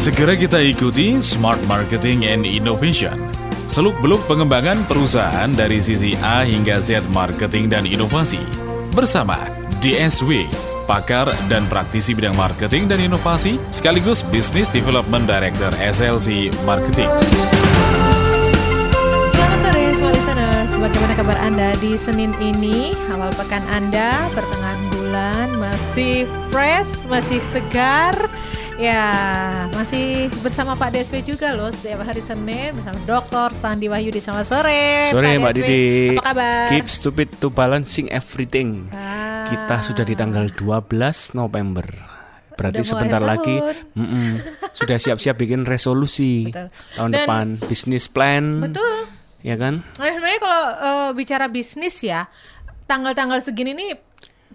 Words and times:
Segera 0.00 0.32
kita 0.32 0.56
ikuti 0.64 1.20
Smart 1.20 1.60
Marketing 1.68 2.24
and 2.24 2.48
Innovation. 2.48 3.28
Seluk-beluk 3.68 4.24
pengembangan 4.24 4.80
perusahaan 4.88 5.52
dari 5.52 5.76
sisi 5.84 6.16
A 6.24 6.40
hingga 6.40 6.80
Z 6.80 7.04
marketing 7.12 7.68
dan 7.68 7.84
inovasi. 7.84 8.40
Bersama 8.96 9.36
DSW, 9.84 10.48
pakar 10.88 11.28
dan 11.52 11.68
praktisi 11.68 12.16
bidang 12.16 12.32
marketing 12.32 12.88
dan 12.88 12.96
inovasi, 12.96 13.60
sekaligus 13.68 14.24
Business 14.32 14.72
Development 14.72 15.28
Director 15.28 15.68
SLC 15.76 16.48
Marketing. 16.64 17.12
Selamat 19.36 19.58
sore 19.60 19.84
semua 19.92 20.16
listeners, 20.16 20.80
bagaimana 20.80 21.12
kabar 21.12 21.36
Anda 21.44 21.76
di 21.76 22.00
Senin 22.00 22.32
ini? 22.40 22.96
Awal 23.12 23.36
pekan 23.36 23.68
Anda, 23.68 24.32
pertengahan 24.32 24.80
bulan, 24.96 25.48
masih 25.60 26.24
fresh, 26.48 27.04
masih 27.04 27.44
segar. 27.44 28.16
Ya, 28.80 29.04
masih 29.76 30.32
bersama 30.40 30.72
Pak 30.72 30.88
DSP 30.90 31.20
juga 31.22 31.52
loh 31.52 31.68
setiap 31.68 32.00
hari 32.00 32.24
Senin 32.24 32.72
bersama 32.72 32.96
Dr. 33.04 33.52
Sandi 33.52 33.86
Wahyudi. 33.86 34.24
Selamat 34.24 34.48
sore. 34.48 35.12
Sore 35.12 35.28
Pak 35.28 35.36
Mbak 35.36 35.52
DSP. 35.52 35.60
Didi. 35.60 35.84
Apa 36.16 36.24
kabar? 36.24 36.64
Keep 36.72 36.86
stupid 36.88 37.28
to 37.36 37.52
balancing 37.52 38.08
everything. 38.08 38.88
Ah. 38.90 39.44
Kita 39.46 39.84
sudah 39.84 40.00
di 40.00 40.16
tanggal 40.16 40.48
12 40.48 40.96
November. 41.36 41.84
Berarti 42.56 42.80
Udah 42.80 42.88
sebentar 42.88 43.20
lagi 43.20 43.56
tahun. 43.56 43.76
mm-mm, 43.94 44.30
sudah 44.80 44.96
siap-siap 44.96 45.36
bikin 45.36 45.64
resolusi 45.64 46.48
Betul. 46.48 46.68
tahun 46.94 47.10
Dan- 47.10 47.16
depan, 47.20 47.46
bisnis 47.62 48.08
plan. 48.08 48.64
Betul. 48.64 49.12
Ya 49.40 49.56
kan? 49.56 49.84
Nah, 49.92 50.08
sebenarnya 50.08 50.40
kalau 50.40 50.62
eh, 50.72 51.10
bicara 51.12 51.46
bisnis 51.48 52.00
ya, 52.00 52.28
tanggal-tanggal 52.84 53.40
segini 53.40 53.72
nih 53.72 53.92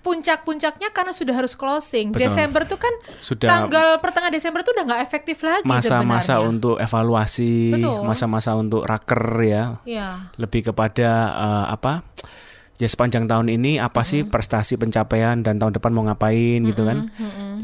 puncak-puncaknya 0.06 0.94
karena 0.94 1.10
sudah 1.10 1.34
harus 1.34 1.58
closing. 1.58 2.14
Betul. 2.14 2.30
Desember 2.30 2.62
tuh 2.70 2.78
kan 2.78 2.94
Sudah 3.26 3.50
tanggal 3.50 3.98
pertengahan 3.98 4.30
Desember 4.30 4.62
tuh 4.62 4.78
udah 4.78 4.86
nggak 4.86 5.02
efektif 5.02 5.42
lagi 5.42 5.66
Masa-masa 5.66 6.46
untuk 6.46 6.78
evaluasi, 6.78 7.74
masa-masa 8.06 8.54
untuk 8.54 8.86
raker 8.86 9.42
ya. 9.42 9.64
Iya. 9.82 10.30
Lebih 10.38 10.70
kepada 10.70 11.10
eh, 11.34 11.66
apa? 11.74 12.06
Ya 12.76 12.92
sepanjang 12.92 13.24
tahun 13.24 13.48
ini 13.56 13.80
apa 13.80 14.04
sih 14.04 14.28
prestasi 14.28 14.76
pencapaian 14.76 15.40
dan 15.40 15.56
tahun 15.56 15.80
depan 15.80 15.96
mau 15.96 16.04
ngapain 16.12 16.60
gitu 16.60 16.84
kan? 16.84 17.08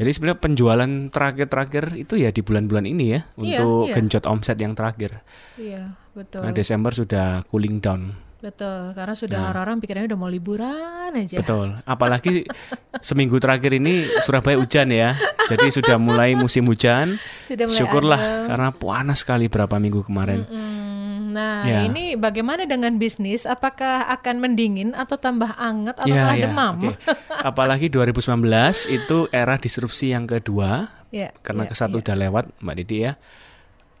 Jadi 0.00 0.08
sebenarnya 0.08 0.40
penjualan 0.40 0.90
terakhir-terakhir 1.12 2.00
itu 2.00 2.16
ya 2.16 2.32
di 2.32 2.40
bulan-bulan 2.40 2.88
ini 2.88 3.04
ya 3.12 3.20
Iya, 3.36 3.60
untuk 3.60 3.92
iya. 3.92 3.94
genjot 4.00 4.24
omset 4.24 4.56
yang 4.56 4.72
terakhir. 4.72 5.20
Iya, 5.60 6.00
betul. 6.16 6.40
Nah 6.48 6.52
Desember 6.56 6.96
sudah 6.96 7.44
cooling 7.44 7.84
down. 7.84 8.31
Betul, 8.42 8.90
karena 8.92 9.14
sudah 9.14 9.38
orang-orang 9.46 9.78
pikirannya 9.78 10.10
udah 10.10 10.18
mau 10.18 10.26
liburan 10.26 11.10
aja. 11.12 11.30
Nah. 11.32 11.40
Betul. 11.40 11.66
Apalagi 11.84 12.42
seminggu 13.00 13.38
terakhir 13.38 13.70
ini 13.72 14.02
Surabaya 14.18 14.58
hujan 14.58 14.90
ya. 14.90 15.14
Jadi 15.46 15.70
sudah 15.70 15.94
mulai 15.94 16.34
musim 16.34 16.66
hujan. 16.66 17.22
Sudah 17.40 17.64
mulai 17.64 17.78
Syukurlah 17.78 18.18
adem. 18.18 18.46
karena 18.50 18.68
panas 18.70 19.18
sekali 19.20 19.46
berapa 19.46 19.78
minggu 19.78 20.02
kemarin. 20.02 20.42
Hmm, 20.44 21.30
nah, 21.30 21.62
Ya. 21.62 21.86
ini 21.86 22.14
bagaimana 22.14 22.66
dengan 22.66 22.98
bisnis? 22.98 23.46
Apakah 23.46 24.10
akan 24.10 24.42
mendingin 24.42 24.90
atau 24.90 25.14
tambah 25.14 25.54
anget 25.54 25.94
atau 25.96 26.10
Ya, 26.10 26.26
malah 26.26 26.34
ya, 26.34 26.44
demam? 26.44 26.74
oke. 26.82 26.94
Apalagi 27.48 27.86
2019 27.88 28.42
itu 28.88 29.18
era 29.30 29.54
disrupsi 29.54 30.10
yang 30.10 30.26
kedua 30.26 30.90
Ya, 31.08 31.30
karena 31.40 31.62
ya, 31.62 31.70
ke 31.70 31.74
satu 31.76 32.00
ya. 32.00 32.10
udah 32.10 32.16
lewat 32.18 32.44
Mbak 32.58 32.74
Didi 32.74 32.98
ya. 33.06 33.14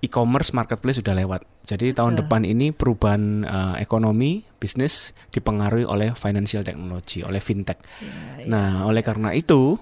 E-commerce 0.02 0.50
marketplace 0.50 0.98
sudah 0.98 1.14
lewat. 1.14 1.46
Jadi 1.62 1.94
tahun 1.94 2.18
depan 2.18 2.42
ini 2.42 2.74
perubahan 2.74 3.46
eh, 3.46 3.74
ekonomi 3.78 4.42
bisnis 4.58 5.14
dipengaruhi 5.30 5.86
oleh 5.86 6.10
financial 6.18 6.66
technology, 6.66 7.22
oleh 7.22 7.38
fintech. 7.38 7.78
Ya, 8.02 8.50
Nah, 8.50 8.68
oleh 8.90 9.06
karena 9.06 9.30
itu 9.30 9.78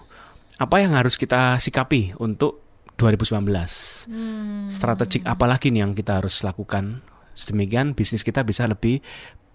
apa 0.60 0.76
yang 0.84 0.92
harus 0.92 1.16
kita 1.16 1.56
sikapi 1.56 2.20
untuk 2.20 2.60
2019? 3.00 3.48
Hmm. 4.12 4.68
Strategik 4.68 5.24
apa 5.24 5.48
lagi 5.48 5.72
nih 5.72 5.88
yang 5.88 5.96
kita 5.96 6.20
harus 6.20 6.44
lakukan? 6.44 7.00
Sedemikian 7.32 7.96
bisnis 7.96 8.20
kita 8.20 8.44
bisa 8.44 8.68
lebih 8.68 9.00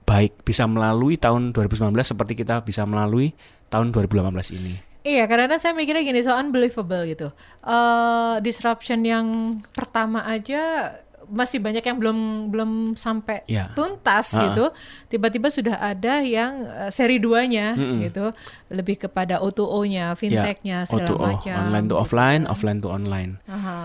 baik, 0.09 0.41
bisa 0.41 0.65
melalui 0.65 1.21
tahun 1.21 1.53
2019 1.53 1.93
seperti 2.01 2.33
kita 2.41 2.65
bisa 2.65 2.89
melalui 2.89 3.37
tahun 3.69 3.93
2018 3.93 4.57
ini. 4.57 4.94
Iya, 5.05 5.29
karena 5.29 5.53
saya 5.55 5.71
mikirnya 5.71 6.01
gini, 6.01 6.19
so 6.19 6.33
unbelievable 6.33 7.05
gitu. 7.05 7.29
Eh 7.61 8.35
disruption 8.41 8.99
yang 9.01 9.25
pertama 9.69 10.25
aja 10.25 10.91
masih 11.25 11.57
banyak 11.57 11.81
yang 11.81 11.97
belum 11.97 12.17
belum 12.49 12.71
sampai 12.93 13.41
Ya. 13.45 13.73
tuntas 13.73 14.29
Ha-ha. 14.29 14.45
gitu. 14.45 14.69
Tiba-tiba 15.07 15.49
sudah 15.49 15.77
ada 15.79 16.21
yang 16.21 16.61
eh, 16.61 16.89
seri 16.89 17.17
duanya 17.17 17.73
gitu, 17.99 18.29
lebih 18.67 18.97
kepada 18.99 19.37
O2O-nya, 19.39 20.13
fintech-nya 20.13 20.85
segala 20.85 21.05
O2O, 21.07 21.25
macam. 21.27 21.55
online 21.63 21.81
to 21.83 21.89
gitu. 21.91 21.97
offline, 21.99 22.41
offline 22.45 22.79
to 22.79 22.89
online. 22.89 23.31
Aha. 23.47 23.77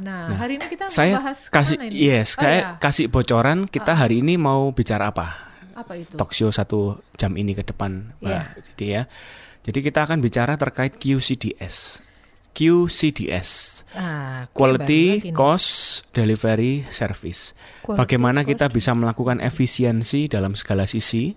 Nah, 0.00 0.30
hari 0.32 0.58
ini 0.58 0.66
kita 0.66 0.86
Saya 0.88 1.18
membahas 1.18 1.46
kasih 1.48 1.78
ini? 1.80 1.94
yes, 1.96 2.34
Oh, 2.34 2.42
kayak 2.44 2.62
ya. 2.64 2.70
kasih 2.80 3.06
bocoran 3.06 3.66
kita 3.66 3.94
hari 3.94 4.18
ini 4.18 4.34
mau 4.34 4.70
bicara 4.70 5.10
apa? 5.10 5.34
apa 5.76 5.94
itu? 5.94 6.14
Talk 6.14 6.30
show 6.30 6.50
satu 6.50 6.98
jam 7.14 7.30
ini 7.32 7.50
ke 7.52 7.62
depan, 7.62 8.10
Mbak. 8.18 8.26
Iya. 8.26 8.40
Jadi 8.64 8.86
ya. 8.88 9.02
Jadi 9.64 9.78
kita 9.84 10.04
akan 10.06 10.18
bicara 10.22 10.54
terkait 10.54 10.96
QCDS. 10.96 12.04
QCDS. 12.52 13.48
Ah, 13.94 14.50
Quality. 14.50 15.30
Cost, 15.30 16.02
Delivery, 16.10 16.82
Service. 16.90 17.54
Quality, 17.86 17.98
Bagaimana 17.98 18.42
cost, 18.42 18.50
kita 18.50 18.66
bisa 18.72 18.90
melakukan 18.98 19.38
efisiensi 19.38 20.26
dalam 20.26 20.58
segala 20.58 20.84
sisi, 20.88 21.30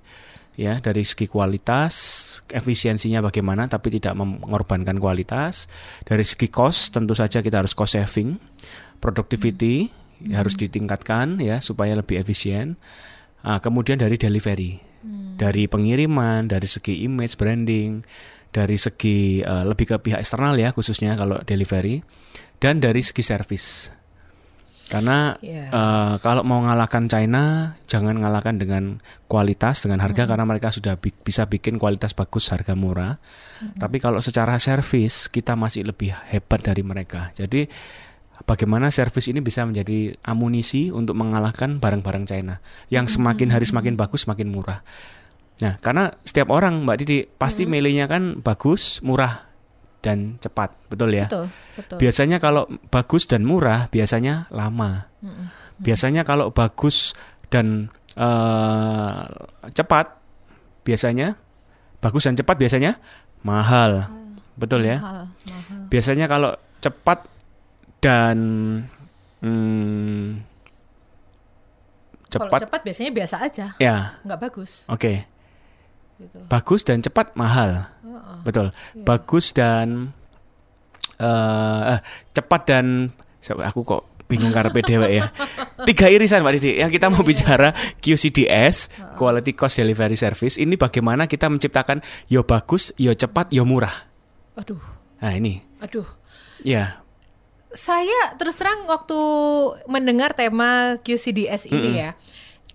ya 0.57 0.81
dari 0.81 1.05
segi 1.05 1.29
kualitas, 1.29 1.93
efisiensinya 2.49 3.21
bagaimana, 3.21 3.69
tapi 3.69 3.93
tidak 3.93 4.17
mengorbankan 4.17 4.97
kualitas. 4.97 5.69
Dari 6.01 6.25
segi 6.25 6.49
cost, 6.49 6.95
tentu 6.97 7.13
saja 7.13 7.45
kita 7.45 7.61
harus 7.61 7.77
cost 7.77 7.93
saving, 7.93 8.35
productivity 8.97 10.01
Hmm. 10.21 10.37
harus 10.37 10.53
ditingkatkan 10.53 11.41
ya 11.41 11.57
supaya 11.65 11.97
lebih 11.97 12.21
efisien. 12.21 12.77
Ah, 13.41 13.57
kemudian 13.57 13.97
dari 13.97 14.21
delivery, 14.21 14.77
Hmm. 15.01 15.33
dari 15.33 15.65
pengiriman, 15.65 16.45
dari 16.45 16.69
segi 16.69 17.01
image 17.03 17.33
branding, 17.33 18.05
dari 18.53 18.77
segi 18.77 19.41
eh, 19.41 19.63
lebih 19.65 19.89
ke 19.89 19.95
pihak 19.97 20.21
eksternal 20.21 20.53
ya 20.61 20.69
khususnya 20.69 21.17
kalau 21.17 21.41
delivery, 21.41 22.05
dan 22.61 22.77
dari 22.77 23.01
segi 23.01 23.25
service. 23.25 23.89
Karena 24.91 25.39
Iya. 25.39 25.71
eh, 25.71 26.13
kalau 26.19 26.43
mau 26.43 26.59
ngalahkan 26.61 27.07
China, 27.07 27.73
jangan 27.87 28.19
ngalahkan 28.19 28.59
dengan 28.59 28.99
kualitas, 29.31 29.79
dengan 29.87 30.03
harga 30.03 30.27
karena 30.27 30.43
mereka 30.43 30.67
sudah 30.67 30.99
bi- 30.99 31.15
bisa 31.15 31.47
bikin 31.47 31.79
kualitas 31.79 32.11
bagus, 32.11 32.51
harga 32.51 32.75
murah. 32.75 33.17
Tapi 33.79 34.03
kalau 34.03 34.19
secara 34.19 34.59
service 34.59 35.31
kita 35.31 35.55
masih 35.55 35.87
lebih 35.87 36.11
hebat 36.29 36.59
dari 36.59 36.83
mereka. 36.83 37.31
Jadi 37.33 37.71
bagaimana 38.45 38.89
service 38.89 39.29
ini 39.29 39.39
bisa 39.39 39.65
menjadi 39.65 40.15
amunisi 40.25 40.89
untuk 40.93 41.17
mengalahkan 41.17 41.77
barang-barang 41.77 42.25
China 42.27 42.59
yang 42.89 43.05
semakin 43.05 43.53
hari 43.53 43.65
semakin 43.65 43.95
bagus, 43.97 44.25
semakin 44.25 44.47
murah. 44.49 44.81
Nah, 45.61 45.77
karena 45.77 46.09
setiap 46.25 46.49
orang 46.49 46.81
Mbak 46.83 46.97
Didi 47.05 47.17
pasti 47.37 47.69
milihnya 47.69 48.09
kan 48.09 48.41
bagus, 48.41 48.99
murah 49.05 49.45
dan 50.01 50.41
cepat, 50.41 50.73
betul 50.89 51.13
ya? 51.13 51.29
Betul, 51.29 51.45
betul. 51.77 51.97
Biasanya 52.01 52.37
kalau 52.41 52.65
bagus 52.89 53.29
dan 53.29 53.45
murah 53.45 53.85
biasanya 53.93 54.49
lama. 54.49 55.05
Mm-mm. 55.21 55.53
Biasanya 55.77 56.25
kalau 56.25 56.49
bagus 56.49 57.13
dan 57.53 57.93
eh, 58.17 59.21
cepat 59.77 60.17
biasanya 60.81 61.37
bagus 62.01 62.25
dan 62.25 62.33
cepat 62.33 62.57
biasanya 62.57 62.97
mahal. 63.45 64.09
Betul 64.57 64.89
ya? 64.89 64.97
Mahal, 64.97 65.29
mahal. 65.29 65.79
Biasanya 65.93 66.25
kalau 66.25 66.57
cepat 66.81 67.29
dan 68.01 68.37
hmm, 69.39 70.41
Kalau 72.31 72.47
cepat 72.47 72.59
cepat 72.63 72.79
biasanya 72.81 73.11
biasa 73.11 73.35
aja, 73.43 73.65
ya, 73.77 74.17
nggak 74.23 74.39
bagus. 74.41 74.87
oke. 74.87 75.27
Gitu. 76.15 76.37
Bagus 76.47 76.85
dan 76.85 77.01
cepat 77.01 77.33
mahal. 77.33 77.89
Heeh. 78.05 78.37
Betul. 78.45 78.67
Bagus 79.01 79.51
dan 79.51 80.13
eh 81.17 81.81
eh, 81.91 81.99
cepat 82.31 82.61
dan 82.65 83.09
aku 83.41 83.81
kok 83.81 84.01
bingung 84.29 84.53
karena 84.53 84.69
PDW 84.77 85.03
ya. 85.11 85.25
Tiga 85.81 86.07
irisan 86.07 86.45
Mbak 86.45 86.53
Didi. 86.55 86.71
Yang 86.77 86.91
kita 86.95 87.09
mau 87.09 87.25
bicara 87.25 87.73
QCDS, 87.97 88.93
Quality 89.17 89.51
Cost 89.51 89.81
Delivery 89.81 90.13
Service. 90.13 90.55
Ini 90.55 90.77
bagaimana 90.77 91.25
kita 91.25 91.49
menciptakan 91.49 91.99
yo 92.29 92.45
bagus, 92.45 92.93
yo 92.95 93.11
cepat, 93.11 93.49
yo 93.49 93.65
murah. 93.65 94.07
Aduh, 94.55 94.77
Nah, 95.19 95.33
ini. 95.33 95.57
aduh. 95.81 96.05
Ya. 96.61 97.00
Saya 97.71 98.35
terus 98.35 98.59
terang 98.59 98.83
waktu 98.87 99.19
mendengar 99.87 100.35
tema 100.35 100.99
QCDS 100.99 101.71
ini 101.71 102.03
ya, 102.03 102.11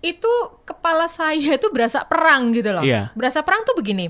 itu 0.01 0.29
kepala 0.65 1.09
saya 1.09 1.57
itu 1.57 1.67
berasa 1.73 2.05
perang 2.05 2.53
gitu 2.53 2.69
loh. 2.73 2.83
Iya. 2.85 3.13
Berasa 3.17 3.41
perang 3.41 3.65
tuh 3.65 3.77
begini. 3.77 4.09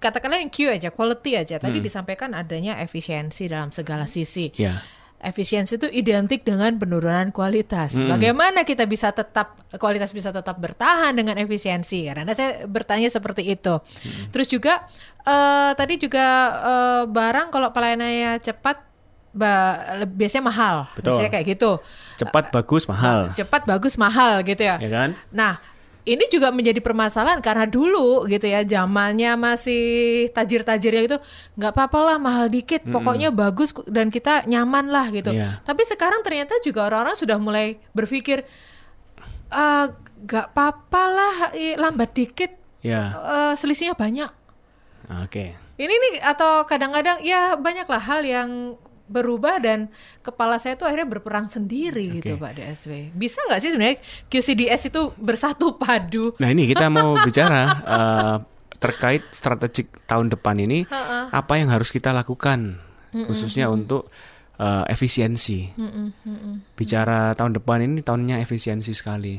Katakanlah 0.00 0.40
yang 0.40 0.48
Q 0.48 0.72
aja, 0.72 0.88
quality 0.88 1.36
aja. 1.36 1.56
Tadi 1.60 1.76
disampaikan 1.76 2.32
adanya 2.32 2.80
efisiensi 2.80 3.52
dalam 3.52 3.68
segala 3.68 4.08
sisi. 4.08 4.48
Ya. 4.56 4.80
Efisiensi 5.20 5.76
itu 5.76 5.84
identik 5.92 6.48
dengan 6.48 6.72
penurunan 6.80 7.28
kualitas. 7.36 7.92
Bagaimana 8.00 8.64
kita 8.64 8.88
bisa 8.88 9.12
tetap 9.12 9.60
kualitas 9.76 10.16
bisa 10.16 10.32
tetap 10.32 10.56
bertahan 10.56 11.12
dengan 11.12 11.36
efisiensi? 11.36 12.08
Karena 12.08 12.32
saya 12.32 12.64
bertanya 12.64 13.12
seperti 13.12 13.44
itu. 13.44 13.84
Terus 14.32 14.48
juga 14.48 14.88
eh, 15.28 15.76
tadi 15.76 16.00
juga 16.00 16.26
eh, 16.64 17.02
barang 17.04 17.52
kalau 17.52 17.68
pelayanannya 17.68 18.40
cepat 18.40 18.89
biasanya 20.10 20.44
mahal. 20.44 20.76
Betul. 20.98 21.14
Biasanya 21.14 21.30
kayak 21.30 21.46
gitu. 21.54 21.70
Cepat, 22.18 22.50
bagus, 22.50 22.84
mahal. 22.90 23.30
Cepat, 23.32 23.62
bagus, 23.64 23.94
mahal 23.94 24.42
gitu 24.42 24.62
ya. 24.62 24.76
Ya 24.82 24.90
kan? 24.90 25.10
Nah, 25.30 25.62
ini 26.02 26.26
juga 26.26 26.50
menjadi 26.50 26.80
permasalahan 26.80 27.38
karena 27.44 27.68
dulu 27.68 28.24
gitu 28.26 28.48
ya 28.48 28.64
zamannya 28.64 29.36
masih 29.36 29.82
tajir-tajirnya 30.32 31.02
itu 31.06 31.16
nggak 31.54 31.72
apa-apa 31.76 31.98
lah 32.00 32.16
mahal 32.16 32.48
dikit, 32.48 32.82
pokoknya 32.88 33.30
bagus 33.30 33.70
dan 33.86 34.08
kita 34.08 34.48
nyaman 34.48 34.88
lah 34.90 35.06
gitu. 35.12 35.30
Iya. 35.30 35.60
Tapi 35.62 35.84
sekarang 35.86 36.24
ternyata 36.24 36.56
juga 36.64 36.88
orang-orang 36.88 37.14
sudah 37.14 37.36
mulai 37.36 37.78
berpikir 37.92 38.42
"Ah, 39.52 39.92
nggak 40.20 40.46
apa-apa 40.50 41.02
lah 41.06 41.34
lambat 41.76 42.10
dikit, 42.16 42.50
Ya, 42.80 43.12
eh, 43.14 43.52
selisihnya 43.54 43.92
banyak. 43.94 44.30
oke. 45.24 45.44
Ini 45.76 45.94
nih 45.96 46.12
atau 46.20 46.64
kadang-kadang 46.64 47.20
ya 47.20 47.56
banyaklah 47.56 48.00
hal 48.00 48.20
yang 48.20 48.76
berubah 49.10 49.58
dan 49.58 49.90
kepala 50.22 50.54
saya 50.56 50.78
tuh 50.78 50.86
akhirnya 50.86 51.10
berperang 51.10 51.50
sendiri 51.50 52.22
gitu 52.22 52.38
Oke. 52.38 52.46
Pak 52.46 52.52
DSW. 52.62 53.10
Bisa 53.10 53.42
nggak 53.50 53.58
sih 53.58 53.70
sebenarnya 53.74 53.98
QCDS 54.30 54.94
itu 54.94 55.02
bersatu 55.18 55.74
padu? 55.74 56.30
Nah 56.38 56.46
ini 56.46 56.70
kita 56.70 56.86
mau 56.86 57.18
bicara 57.26 57.60
eh, 57.82 58.36
terkait 58.78 59.26
strategik 59.34 59.90
tahun 60.06 60.30
depan 60.30 60.56
ini 60.62 60.86
apa 61.28 61.58
yang 61.58 61.68
harus 61.68 61.90
kita 61.90 62.14
lakukan 62.14 62.78
khususnya 63.10 63.66
untuk 63.66 64.06
eh, 64.56 64.84
efisiensi. 64.86 65.74
Bicara 66.78 67.34
tahun 67.34 67.58
depan 67.58 67.82
ini 67.82 68.00
tahunnya 68.00 68.38
efisiensi 68.40 68.94
sekali, 68.94 69.36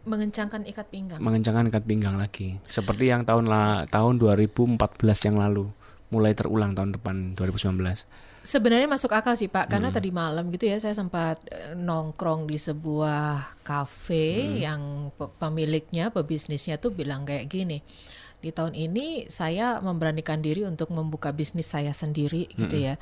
Mengencangkan 0.00 0.64
ikat 0.64 0.88
pinggang. 0.88 1.20
mengencangkan 1.20 1.68
ikat 1.68 1.84
pinggang 1.84 2.16
lagi. 2.16 2.56
Seperti 2.66 3.12
yang 3.12 3.28
tahun 3.28 3.46
la, 3.46 3.84
tahun 3.86 4.16
2014 4.16 4.80
yang 5.28 5.36
lalu 5.36 5.68
mulai 6.08 6.32
terulang 6.32 6.72
tahun 6.72 6.96
depan 6.96 7.36
2019. 7.36 7.76
Sebenarnya 8.40 8.88
masuk 8.88 9.12
akal 9.12 9.36
sih 9.36 9.52
Pak, 9.52 9.68
Hmm. 9.68 9.72
karena 9.76 9.88
tadi 9.92 10.08
malam 10.08 10.48
gitu 10.48 10.64
ya 10.64 10.80
saya 10.80 10.96
sempat 10.96 11.44
eh, 11.46 11.76
nongkrong 11.76 12.48
di 12.48 12.56
sebuah 12.56 13.60
kafe 13.60 14.26
Hmm. 14.40 14.56
yang 14.56 14.82
pe- 15.12 15.28
pemiliknya, 15.36 16.08
pebisnisnya 16.08 16.80
tuh 16.80 16.88
bilang 16.90 17.28
kayak 17.28 17.46
gini. 17.46 17.84
Di 18.40 18.48
tahun 18.48 18.72
ini 18.72 19.28
saya 19.28 19.84
memberanikan 19.84 20.40
diri 20.40 20.64
untuk 20.64 20.88
membuka 20.88 21.28
bisnis 21.28 21.68
saya 21.68 21.92
sendiri 21.92 22.48
gitu 22.56 22.72
Hmm. 22.72 22.86
ya. 22.88 22.94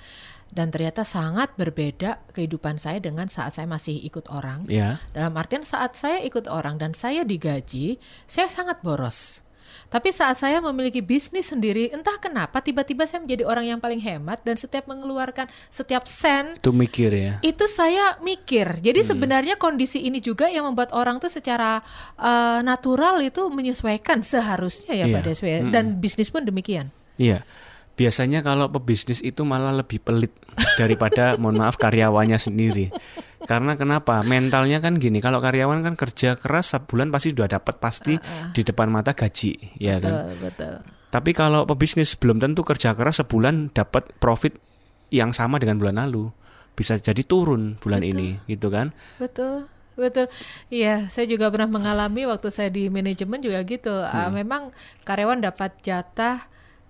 Dan 0.50 0.75
ternyata 0.75 1.06
sangat 1.06 1.55
berbeda 1.55 2.19
kehidupan 2.34 2.75
saya 2.75 2.99
dengan 2.99 3.31
saat 3.31 3.55
saya 3.55 3.70
masih 3.70 4.00
ikut 4.02 4.26
orang. 4.34 4.67
Ya, 4.67 4.99
Dalam 5.14 5.37
artian 5.38 5.62
saat 5.62 5.94
saya 5.94 6.19
ikut 6.25 6.50
orang 6.50 6.82
dan 6.82 6.91
saya 6.91 7.23
digaji, 7.23 8.02
saya 8.26 8.50
sangat 8.50 8.82
boros. 8.82 9.46
Tapi 9.88 10.12
saat 10.12 10.37
saya 10.37 10.61
memiliki 10.61 11.00
bisnis 11.00 11.49
sendiri, 11.49 11.88
entah 11.88 12.20
kenapa 12.20 12.61
tiba-tiba 12.61 13.08
saya 13.08 13.25
menjadi 13.25 13.49
orang 13.49 13.64
yang 13.73 13.81
paling 13.81 14.00
hemat 14.05 14.44
dan 14.44 14.61
setiap 14.61 14.85
mengeluarkan 14.85 15.49
setiap 15.73 16.05
sen 16.05 16.61
itu 16.61 16.73
mikir 16.76 17.08
ya. 17.08 17.35
itu 17.40 17.64
saya 17.64 18.20
mikir. 18.20 18.85
Jadi 18.85 19.00
sebenarnya 19.00 19.56
kondisi 19.56 20.05
ini 20.05 20.20
juga 20.20 20.52
yang 20.52 20.69
membuat 20.69 20.93
orang 20.93 21.17
tuh 21.17 21.32
secara 21.32 21.81
eh, 22.20 22.61
natural 22.61 23.25
itu 23.25 23.49
menyesuaikan 23.49 24.20
seharusnya 24.20 24.93
ya 24.93 25.08
Pak 25.08 25.20
Iya. 25.25 25.26
Deswe 25.26 25.55
dan 25.73 25.96
bisnis 26.05 26.29
pun 26.29 26.44
demikian. 26.44 26.93
Iya. 27.17 27.43
Biasanya 27.99 28.46
kalau 28.46 28.70
pebisnis 28.70 29.19
itu 29.25 29.43
malah 29.43 29.75
lebih 29.75 29.99
pelit 29.99 30.31
daripada 30.79 31.34
mohon 31.34 31.58
maaf 31.58 31.75
karyawannya 31.75 32.38
sendiri. 32.38 32.94
Karena 33.46 33.79
kenapa? 33.79 34.25
Mentalnya 34.26 34.82
kan 34.82 34.99
gini, 34.99 35.23
kalau 35.23 35.38
karyawan 35.38 35.87
kan 35.87 35.94
kerja 35.94 36.35
keras 36.35 36.75
sebulan 36.75 37.14
pasti 37.14 37.31
sudah 37.31 37.46
dapat 37.46 37.79
pasti 37.79 38.19
di 38.50 38.62
depan 38.67 38.90
mata 38.90 39.14
gaji, 39.14 39.79
ya 39.79 40.02
kan. 40.02 40.26
Betul, 40.26 40.35
betul. 40.43 40.75
Tapi 41.08 41.31
kalau 41.32 41.62
pebisnis 41.64 42.19
belum 42.19 42.43
tentu 42.43 42.67
kerja 42.67 42.93
keras 42.99 43.23
sebulan 43.23 43.70
dapat 43.70 44.11
profit 44.19 44.58
yang 45.14 45.31
sama 45.31 45.62
dengan 45.62 45.79
bulan 45.79 46.02
lalu. 46.02 46.29
Bisa 46.75 46.94
jadi 46.99 47.23
turun 47.26 47.79
bulan 47.79 48.02
ini, 48.02 48.38
gitu 48.46 48.70
kan? 48.70 48.94
Betul, 49.19 49.67
betul. 49.99 50.31
Iya, 50.70 51.11
saya 51.11 51.26
juga 51.26 51.50
pernah 51.50 51.67
mengalami 51.67 52.26
waktu 52.26 52.55
saya 52.55 52.70
di 52.70 52.87
manajemen 52.87 53.43
juga 53.43 53.62
gitu. 53.67 53.91
Ah, 53.91 54.31
memang 54.31 54.70
karyawan 55.02 55.43
dapat 55.43 55.75
jatah 55.82 56.46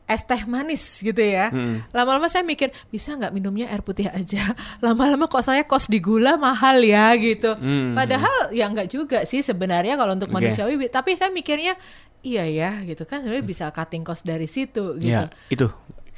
es 0.09 0.25
teh 0.25 0.43
manis 0.49 1.05
gitu 1.05 1.21
ya. 1.21 1.53
Lama-lama 1.93 2.27
saya 2.33 2.43
mikir 2.43 2.73
bisa 2.89 3.13
nggak 3.13 3.31
minumnya 3.37 3.69
air 3.69 3.85
putih 3.85 4.09
aja. 4.09 4.57
Lama-lama 4.85 5.29
kok 5.29 5.45
saya 5.45 5.69
kos 5.69 5.93
di 5.93 6.01
gula 6.01 6.41
mahal 6.41 6.81
ya 6.81 7.13
gitu. 7.21 7.55
Padahal 7.93 8.51
ya 8.57 8.67
nggak 8.73 8.89
juga 8.89 9.19
sih 9.29 9.45
sebenarnya 9.45 10.01
kalau 10.01 10.17
untuk 10.17 10.33
Oke. 10.33 10.41
manusiawi. 10.41 10.89
Tapi 10.89 11.15
saya 11.15 11.29
mikirnya 11.29 11.77
iya 12.25 12.49
ya 12.49 12.83
gitu 12.83 13.07
kan 13.07 13.23
sebenarnya 13.23 13.47
bisa 13.47 13.71
cutting 13.71 14.03
cost 14.03 14.25
dari 14.25 14.49
situ 14.49 14.97
gitu. 14.97 15.13
Ya, 15.13 15.29
itu. 15.53 15.69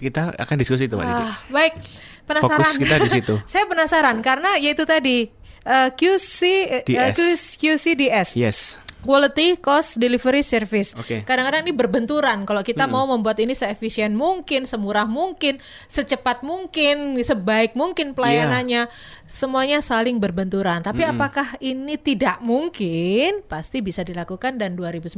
Kita 0.00 0.32
akan 0.32 0.56
diskusi 0.56 0.88
itu, 0.88 0.96
Didi. 0.96 1.12
Ah, 1.12 1.36
baik, 1.52 1.76
penasaran. 2.24 2.64
Fokus 2.64 2.80
kita 2.80 2.96
di 3.04 3.10
situ. 3.12 3.34
Saya 3.52 3.68
penasaran 3.68 4.16
karena 4.24 4.56
yaitu 4.56 4.88
tadi 4.88 5.28
eh, 5.60 5.88
QC 5.92 6.38
eh, 6.80 6.82
DS. 6.88 7.60
QCDS. 7.60 8.28
Yes. 8.32 8.80
Quality 9.00 9.56
Cost 9.56 9.96
Delivery 9.96 10.40
Service. 10.40 10.92
Oke. 10.94 11.22
Kadang-kadang 11.22 11.64
ini 11.64 11.72
berbenturan. 11.72 12.44
Kalau 12.44 12.60
kita 12.60 12.84
mau 12.86 13.04
membuat 13.06 13.36
ini 13.36 13.52
seefisien 13.52 14.12
mungkin, 14.12 14.64
semurah 14.64 15.04
mungkin, 15.04 15.56
secepat 15.86 16.40
mungkin, 16.40 17.16
sebaik 17.16 17.72
mungkin 17.72 18.12
pelayanannya, 18.12 18.86
semuanya 19.24 19.80
saling 19.80 20.16
berbenturan. 20.16 20.80
Tapi 20.80 21.02
apakah 21.06 21.56
ini 21.58 21.96
tidak 21.96 22.40
mungkin? 22.40 23.40
Pasti 23.44 23.80
bisa 23.80 24.00
dilakukan 24.00 24.56
dan 24.56 24.74
2019 24.74 25.16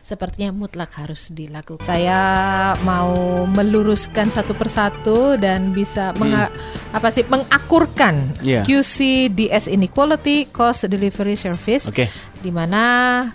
sepertinya 0.00 0.50
mutlak 0.50 0.90
harus 0.94 1.30
dilakukan. 1.30 1.82
Saya 1.82 2.20
mau 2.80 3.14
meluruskan 3.46 4.28
satu 4.28 4.52
persatu 4.52 5.36
dan 5.36 5.70
bisa 5.70 6.10
menga- 6.16 6.50
apa 6.90 7.08
sih 7.08 7.22
mengakurkan 7.24 8.34
Iya. 8.42 8.66
QCDS 8.66 9.70
ini 9.70 9.86
Quality 9.86 10.50
Cost 10.50 10.90
Delivery 10.90 11.38
Service 11.38 11.86
Oke. 11.86 12.10
Di 12.40 12.48
mana 12.48 12.82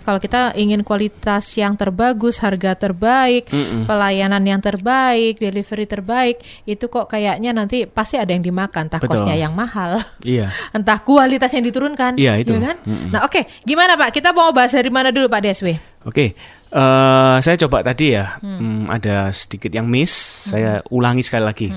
kalau 0.02 0.18
kita 0.18 0.50
ingin 0.58 0.82
kualitas 0.82 1.46
yang 1.54 1.78
terbagus, 1.78 2.42
harga 2.42 2.74
terbaik, 2.74 3.46
pelayanan 3.86 4.42
yang 4.42 4.58
terbaik, 4.58 5.38
delivery 5.38 5.86
terbaik, 5.86 6.36
itu 6.66 6.90
kok 6.90 7.06
kayaknya 7.06 7.54
nanti 7.54 7.86
pasti 7.86 8.18
ada 8.18 8.34
yang 8.34 8.42
dimakan, 8.42 8.90
entah 8.90 8.98
Betul. 8.98 9.22
kosnya 9.22 9.38
yang 9.38 9.54
mahal, 9.54 10.02
Iya. 10.26 10.50
entah 10.76 10.98
kualitas 11.06 11.54
yang 11.54 11.62
diturunkan, 11.62 12.18
Iya, 12.18 12.34
itu. 12.42 12.58
kan? 12.58 12.82
Nah, 13.14 13.22
oke, 13.22 13.46
gimana 13.62 13.94
Pak? 13.94 14.10
Kita 14.10 14.34
mau 14.34 14.50
bahas 14.50 14.74
dari 14.74 14.90
mana 14.90 15.14
dulu 15.14 15.30
Pak 15.30 15.38
DSW? 15.38 15.68
Oke, 16.02 16.34
eh, 16.66 17.36
saya 17.38 17.56
coba 17.62 17.86
tadi 17.86 18.10
ya, 18.10 18.42
hmm, 18.42 18.90
ada 18.90 19.30
sedikit 19.30 19.70
yang 19.70 19.86
miss. 19.86 20.10
Saya 20.50 20.82
ulangi 20.90 21.22
sekali 21.22 21.44
lagi. 21.46 21.68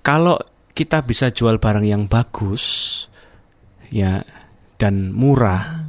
Kalau 0.00 0.36
kita 0.72 1.00
bisa 1.00 1.28
jual 1.28 1.56
barang 1.56 1.84
yang 1.84 2.04
bagus, 2.08 3.04
ya 3.92 4.24
dan 4.80 5.12
murah, 5.12 5.79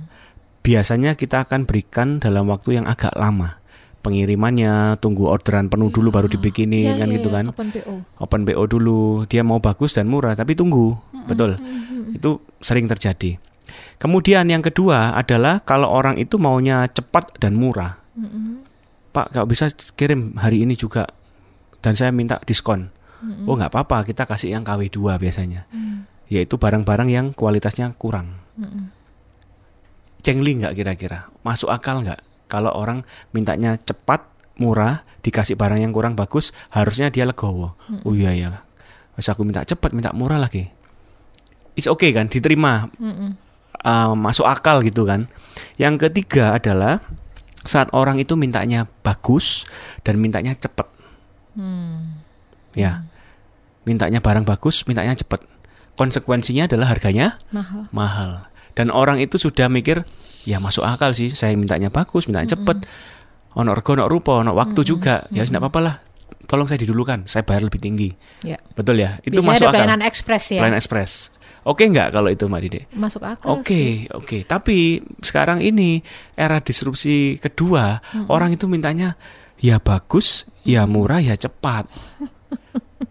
biasanya 0.62 1.18
kita 1.18 1.46
akan 1.46 1.66
berikan 1.66 2.22
dalam 2.22 2.50
waktu 2.50 2.82
yang 2.82 2.86
agak 2.90 3.14
lama. 3.18 3.62
Pengirimannya, 4.02 4.98
tunggu 4.98 5.30
orderan 5.30 5.70
penuh 5.70 5.94
dulu 5.94 6.10
baru 6.10 6.26
dibikinin 6.26 6.98
Iya, 6.98 7.06
kan 7.06 7.08
iya, 7.14 7.16
gitu 7.22 7.30
iya, 7.30 7.38
kan. 7.38 7.46
Open 7.54 7.70
PO. 7.70 7.94
Open 8.18 8.42
PO 8.50 8.64
dulu, 8.66 9.02
dia 9.30 9.46
mau 9.46 9.62
bagus 9.62 9.94
dan 9.94 10.10
murah, 10.10 10.34
tapi 10.34 10.58
tunggu, 10.58 10.98
betul. 11.30 11.62
Itu 12.10 12.42
sering 12.58 12.90
terjadi. 12.90 13.38
Kemudian 14.02 14.50
yang 14.50 14.66
kedua 14.66 15.14
adalah 15.14 15.62
kalau 15.62 15.94
orang 15.94 16.18
itu 16.18 16.42
maunya 16.42 16.90
cepat 16.90 17.38
dan 17.38 17.54
murah. 17.54 18.02
Pak, 19.14 19.38
kalau 19.38 19.46
bisa 19.46 19.70
kirim 19.94 20.34
hari 20.34 20.66
ini 20.66 20.74
juga, 20.74 21.06
dan 21.86 21.94
saya 21.94 22.10
minta 22.10 22.42
diskon. 22.42 22.90
Oh 23.46 23.54
nggak 23.54 23.70
apa-apa, 23.70 24.02
kita 24.10 24.26
kasih 24.26 24.58
yang 24.58 24.66
KW2 24.66 24.98
biasanya, 25.22 25.70
yaitu 26.26 26.58
barang-barang 26.58 27.10
yang 27.14 27.26
kualitasnya 27.38 27.94
kurang. 28.02 28.42
Cengli 30.22 30.62
nggak 30.62 30.74
kira-kira? 30.78 31.30
Masuk 31.42 31.74
akal 31.74 32.06
nggak? 32.06 32.22
Kalau 32.46 32.72
orang 32.72 33.02
mintanya 33.34 33.78
cepat, 33.80 34.28
murah, 34.60 35.02
dikasih 35.26 35.58
barang 35.58 35.82
yang 35.82 35.90
kurang 35.96 36.14
bagus, 36.14 36.54
harusnya 36.70 37.10
dia 37.10 37.26
legowo. 37.26 37.74
Oh 38.06 38.14
iya 38.14 38.32
ya, 38.36 38.50
Pas 39.16 39.26
aku 39.28 39.42
minta 39.42 39.66
cepat, 39.66 39.92
minta 39.96 40.14
murah 40.14 40.38
lagi. 40.38 40.70
It's 41.74 41.88
okay 41.88 42.14
kan, 42.14 42.30
diterima, 42.30 42.92
Uh, 43.82 44.14
masuk 44.14 44.46
akal 44.46 44.86
gitu 44.86 45.10
kan. 45.10 45.26
Yang 45.82 46.06
ketiga 46.06 46.54
adalah 46.54 47.02
saat 47.66 47.90
orang 47.98 48.22
itu 48.22 48.38
mintanya 48.38 48.86
bagus 49.02 49.66
dan 50.06 50.22
mintanya 50.22 50.54
cepat. 50.54 50.86
Ya, 52.78 53.10
mintanya 53.82 54.22
barang 54.22 54.46
bagus, 54.46 54.86
mintanya 54.86 55.18
cepat. 55.18 55.50
Konsekuensinya 55.98 56.70
adalah 56.70 56.94
harganya 56.94 57.42
Mahal. 57.50 57.90
mahal. 57.90 58.32
Dan 58.72 58.90
orang 58.90 59.20
itu 59.20 59.36
sudah 59.36 59.68
mikir, 59.68 60.04
ya 60.44 60.58
masuk 60.58 60.84
akal 60.84 61.12
sih, 61.12 61.32
saya 61.32 61.54
mintanya 61.54 61.92
bagus, 61.92 62.26
mintanya 62.26 62.56
cepet. 62.56 62.88
Ono 63.52 63.76
rego, 63.76 63.94
ono 63.94 64.08
rupa, 64.08 64.40
ono 64.40 64.56
waktu 64.56 64.82
juga. 64.82 65.28
Ya 65.30 65.44
tidak 65.44 65.68
apa-apa 65.68 65.80
lah. 65.84 65.96
Tolong 66.48 66.68
saya 66.68 66.80
didulukan, 66.80 67.28
saya 67.28 67.44
bayar 67.44 67.68
lebih 67.68 67.80
tinggi. 67.80 68.10
Ya. 68.44 68.56
Betul 68.76 69.00
ya? 69.04 69.20
Itu 69.24 69.40
Biasanya 69.40 69.52
masuk 69.52 69.64
ada 69.64 69.68
akal. 69.68 69.76
pelayanan 69.76 70.02
ekspres 70.04 70.44
ya. 70.48 70.60
Pelayanan 70.64 70.80
ekspres. 70.80 71.12
Oke 71.62 71.86
nggak 71.86 72.10
kalau 72.10 72.30
itu 72.34 72.50
Mbak 72.50 72.62
Dide? 72.66 72.82
Masuk 72.98 73.22
akal 73.22 73.54
Oke, 73.54 73.70
sih. 73.70 73.94
oke. 74.10 74.38
Tapi 74.50 74.98
sekarang 75.22 75.62
ini 75.62 76.02
era 76.34 76.58
disrupsi 76.58 77.38
kedua, 77.38 78.02
orang 78.34 78.58
itu 78.58 78.66
mintanya 78.66 79.14
ya 79.62 79.78
bagus, 79.78 80.50
ya 80.66 80.90
murah, 80.90 81.22
ya 81.22 81.38
cepat. 81.38 81.86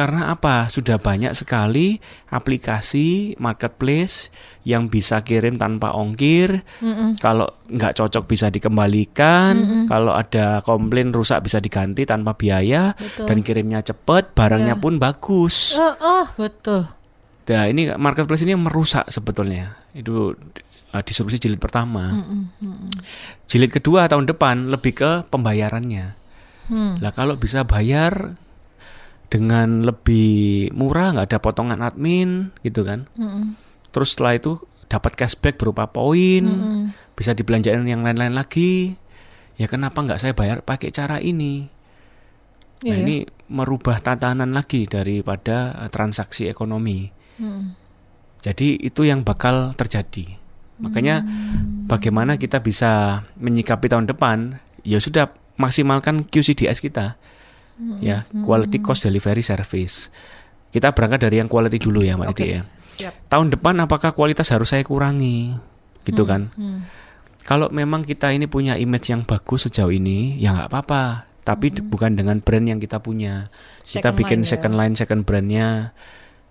karena 0.00 0.32
apa? 0.32 0.72
Sudah 0.72 0.96
banyak 0.96 1.36
sekali 1.36 2.00
aplikasi 2.32 3.36
marketplace 3.36 4.32
yang 4.64 4.88
bisa 4.88 5.20
kirim 5.20 5.60
tanpa 5.60 5.92
ongkir. 5.92 6.64
Mm-mm. 6.80 7.20
Kalau 7.20 7.60
nggak 7.68 8.00
cocok 8.00 8.24
bisa 8.24 8.48
dikembalikan. 8.48 9.84
Kalau 9.84 10.16
ada 10.16 10.64
komplain 10.64 11.12
rusak 11.12 11.44
bisa 11.44 11.60
diganti 11.60 12.08
tanpa 12.08 12.32
biaya 12.32 12.96
Betul. 12.96 13.28
dan 13.28 13.38
kirimnya 13.44 13.84
cepet, 13.84 14.32
barangnya 14.32 14.80
Iya. 14.80 14.82
pun 14.82 14.96
bagus. 14.96 15.76
Oh, 15.76 15.92
oh, 16.00 16.26
betul. 16.40 16.88
Nah 17.50 17.68
ini 17.68 17.92
marketplace 17.92 18.48
ini 18.48 18.56
merusak 18.56 19.04
sebetulnya. 19.12 19.76
Itu 19.92 20.32
uh, 20.96 21.02
disrupsi 21.04 21.36
jilid 21.36 21.60
pertama. 21.60 22.16
Mm-mm, 22.16 22.42
mm-mm. 22.56 22.90
Jilid 23.44 23.68
kedua 23.68 24.08
tahun 24.08 24.24
depan 24.24 24.72
lebih 24.72 24.96
ke 24.96 25.10
pembayarannya. 25.28 26.16
Hmm. 26.70 26.94
Lah 27.02 27.12
kalau 27.12 27.34
bisa 27.36 27.66
bayar 27.66 28.38
dengan 29.30 29.86
lebih 29.86 30.68
murah, 30.74 31.14
nggak 31.14 31.28
ada 31.30 31.38
potongan 31.38 31.80
admin 31.80 32.50
gitu 32.66 32.82
kan. 32.82 33.06
Mm-mm. 33.14 33.54
Terus 33.94 34.18
setelah 34.18 34.34
itu 34.36 34.58
dapat 34.90 35.14
cashback 35.14 35.54
berupa 35.54 35.86
poin, 35.86 36.42
Mm-mm. 36.42 36.90
bisa 37.14 37.32
dibelanjain 37.32 37.86
yang 37.86 38.02
lain-lain 38.02 38.34
lagi. 38.34 38.98
Ya 39.54 39.70
kenapa 39.70 40.02
nggak 40.02 40.18
saya 40.18 40.34
bayar 40.34 40.66
pakai 40.66 40.90
cara 40.90 41.22
ini? 41.22 41.70
Nah 42.80 42.96
Iya. 42.96 43.04
ini 43.04 43.16
merubah 43.46 44.00
tatanan 44.02 44.50
lagi 44.50 44.90
daripada 44.90 45.86
eh, 45.86 45.90
transaksi 45.94 46.50
ekonomi. 46.50 47.06
Mm-mm. 47.38 47.78
Jadi 48.42 48.82
itu 48.82 49.06
yang 49.06 49.22
bakal 49.22 49.76
terjadi. 49.78 50.40
Makanya 50.80 51.20
bagaimana 51.84 52.40
kita 52.40 52.64
bisa 52.64 53.22
menyikapi 53.36 53.84
tahun 53.92 54.08
depan? 54.08 54.64
Ya 54.80 54.96
sudah 54.96 55.28
maksimalkan 55.60 56.24
QCDS 56.24 56.80
kita. 56.80 57.20
Ya, 57.98 58.28
quality 58.44 58.78
cost 58.78 59.02
delivery 59.02 59.40
service. 59.40 60.12
Kita 60.68 60.92
berangkat 60.92 61.26
dari 61.26 61.40
yang 61.40 61.48
quality 61.48 61.80
dulu 61.80 62.04
ya, 62.04 62.14
Mbak 62.14 62.28
Oke. 62.30 62.38
Didi 62.38 62.52
ya. 62.52 62.62
Siap. 63.00 63.14
Tahun 63.26 63.48
depan 63.50 63.74
apakah 63.80 64.12
kualitas 64.12 64.52
harus 64.52 64.70
saya 64.70 64.84
kurangi? 64.84 65.56
Gitu 66.04 66.22
kan. 66.22 66.52
Hmm. 66.54 66.84
Kalau 67.40 67.72
memang 67.72 68.04
kita 68.04 68.30
ini 68.30 68.44
punya 68.44 68.76
image 68.76 69.10
yang 69.10 69.24
bagus 69.24 69.66
sejauh 69.66 69.90
ini, 69.90 70.36
ya 70.38 70.52
nggak 70.52 70.68
apa-apa. 70.70 71.26
Tapi 71.40 71.72
d- 71.72 71.82
bukan 71.82 72.14
dengan 72.14 72.38
brand 72.38 72.68
yang 72.68 72.78
kita 72.78 73.00
punya. 73.00 73.48
kita 73.82 74.12
Second 74.12 74.18
bikin 74.20 74.38
line 74.38 74.44
ya. 74.44 74.50
second 74.52 74.74
line, 74.76 74.94
second 74.94 75.22
brandnya, 75.24 75.68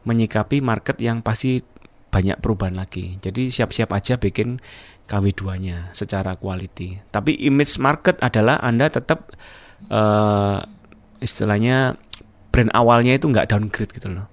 menyikapi 0.04 0.60
market 0.60 0.98
yang 1.00 1.22
pasti 1.22 1.62
banyak 2.10 2.42
perubahan 2.42 2.74
lagi. 2.76 3.22
Jadi 3.22 3.54
siap-siap 3.54 3.94
aja 3.94 4.18
bikin 4.18 4.58
KW2-nya 5.06 5.94
secara 5.94 6.34
quality. 6.36 7.06
Tapi 7.08 7.38
image 7.46 7.78
market 7.78 8.18
adalah 8.20 8.58
Anda 8.60 8.90
tetap 8.90 9.30
eh, 9.88 10.58
istilahnya 11.20 11.96
brand 12.50 12.72
awalnya 12.74 13.16
itu 13.16 13.30
nggak 13.30 13.52
downgrade 13.52 13.94
gitu 13.94 14.10
loh. 14.10 14.28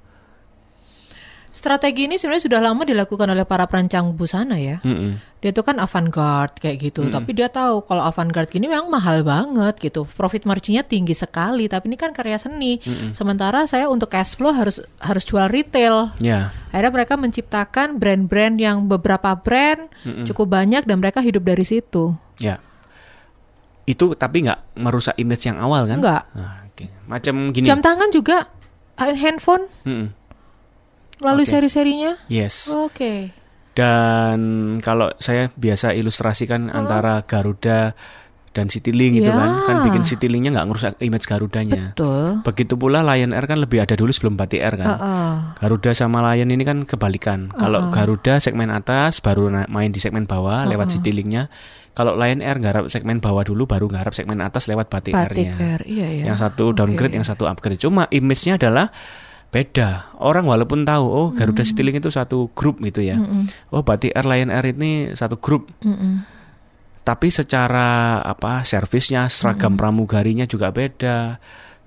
Strategi 1.57 2.05
ini 2.05 2.21
sebenarnya 2.21 2.52
sudah 2.52 2.61
lama 2.61 2.85
dilakukan 2.85 3.33
oleh 3.33 3.49
para 3.49 3.64
perancang 3.64 4.12
busana 4.12 4.61
ya. 4.61 4.76
Mm-mm. 4.85 5.16
Dia 5.40 5.57
tuh 5.57 5.64
kan 5.64 5.81
avant-garde 5.81 6.61
kayak 6.61 6.76
gitu, 6.85 7.09
tapi 7.09 7.33
dia 7.33 7.49
tahu 7.49 7.81
kalau 7.88 8.05
avant-garde 8.05 8.52
gini 8.52 8.69
memang 8.69 8.93
mahal 8.93 9.25
banget 9.25 9.81
gitu. 9.81 10.05
Profit 10.05 10.45
marginnya 10.45 10.85
tinggi 10.85 11.16
sekali, 11.16 11.64
tapi 11.64 11.88
ini 11.88 11.97
kan 11.97 12.12
karya 12.12 12.37
seni. 12.37 12.76
Sementara 13.16 13.64
saya 13.64 13.88
untuk 13.88 14.12
cash 14.12 14.37
flow 14.37 14.52
harus 14.52 14.85
harus 15.00 15.25
jual 15.25 15.49
retail. 15.49 16.12
Ya, 16.21 16.52
Akhirnya 16.76 16.93
mereka 16.93 17.16
menciptakan 17.16 17.97
brand-brand 17.97 18.61
yang 18.61 18.85
beberapa 18.85 19.33
brand 19.40 19.88
cukup 20.28 20.52
banyak 20.52 20.85
dan 20.85 21.00
mereka 21.00 21.25
hidup 21.25 21.40
dari 21.40 21.64
situ. 21.64 22.12
ya. 22.37 22.61
Itu 23.87 24.19
tapi 24.19 24.45
nggak 24.45 24.76
merusak 24.76 25.14
image 25.16 25.47
yang 25.47 25.57
awal 25.57 25.87
kan? 25.87 26.02
Enggak. 26.02 26.23
Nah, 26.35 26.66
oke. 26.66 26.85
Macam 27.07 27.35
gini. 27.55 27.64
Jam 27.64 27.78
tangan 27.78 28.11
juga 28.11 28.50
ah, 28.99 29.14
handphone 29.14 29.71
Mm-mm. 29.87 30.11
melalui 31.23 31.47
Oke. 31.47 31.52
seri-serinya. 31.55 32.19
Yes. 32.26 32.66
Oke. 32.69 33.31
Dan 33.76 34.40
kalau 34.81 35.12
saya 35.21 35.52
biasa 35.52 35.93
ilustrasikan 35.93 36.73
antara 36.73 37.21
Garuda 37.28 37.93
dan 38.57 38.73
Citylink 38.73 39.21
gitu 39.21 39.28
Ya. 39.28 39.37
kan, 39.37 39.50
kan 39.69 39.76
bikin 39.85 40.00
Citylink-nya 40.00 40.57
nggak 40.57 40.66
ngerusak 40.73 40.93
image 41.05 41.28
Garudanya. 41.28 41.93
Betul. 41.93 42.40
Begitu 42.40 42.73
pula 42.81 43.05
Lion 43.05 43.37
Air 43.37 43.45
kan 43.45 43.61
lebih 43.61 43.85
ada 43.85 43.93
dulu 43.93 44.09
sebelum 44.09 44.40
Batik 44.40 44.64
Air 44.64 44.81
kan. 44.81 44.97
Heeh. 44.97 45.33
Garuda 45.61 45.93
sama 45.93 46.25
Lion 46.33 46.49
ini 46.49 46.64
kan 46.64 46.88
kebalikan. 46.88 47.52
Kalau 47.52 47.93
Garuda 47.93 48.40
segmen 48.40 48.73
atas 48.73 49.21
baru 49.21 49.52
main 49.69 49.93
di 49.93 50.00
segmen 50.00 50.25
bawah 50.25 50.64
lewat 50.64 50.97
Citylink-nya. 50.97 51.52
Kalau 51.97 52.12
Lion 52.12 52.45
Air 52.45 52.61
garap 52.61 52.93
segmen 52.93 53.25
bawah 53.25 53.41
dulu 53.41 53.65
baru 53.65 53.88
garap 53.88 54.12
segmen 54.12 54.45
atas 54.45 54.69
lewat 54.69 54.93
Batik, 54.93 55.17
Batik 55.17 55.49
Air-nya. 55.49 55.53
Air, 55.57 55.81
iya 55.88 56.07
ya. 56.12 56.25
Yang 56.29 56.45
satu 56.45 56.76
downgrade, 56.76 57.17
yang 57.17 57.25
satu 57.25 57.49
upgrade. 57.49 57.81
Cuma 57.81 58.05
image-nya 58.12 58.61
adalah 58.61 58.93
beda. 59.49 60.12
Orang 60.21 60.45
walaupun 60.45 60.85
tahu 60.85 61.09
oh 61.09 61.33
Garuda 61.33 61.65
Citylink 61.65 62.05
itu 62.05 62.12
satu 62.12 62.53
grup 62.53 62.85
gitu 62.85 63.00
ya. 63.00 63.17
Oh 63.73 63.81
Batik 63.81 64.12
Air 64.12 64.29
Lion 64.29 64.53
Air 64.53 64.76
ini 64.76 65.17
satu 65.17 65.41
grup. 65.41 65.73
Mm-mm. 65.81 66.21
Tapi 67.00 67.33
secara 67.33 68.21
apa 68.21 68.67
servisnya, 68.67 69.33
seragam 69.33 69.81
pramugarinya 69.81 70.45
juga 70.45 70.76
beda. 70.76 71.41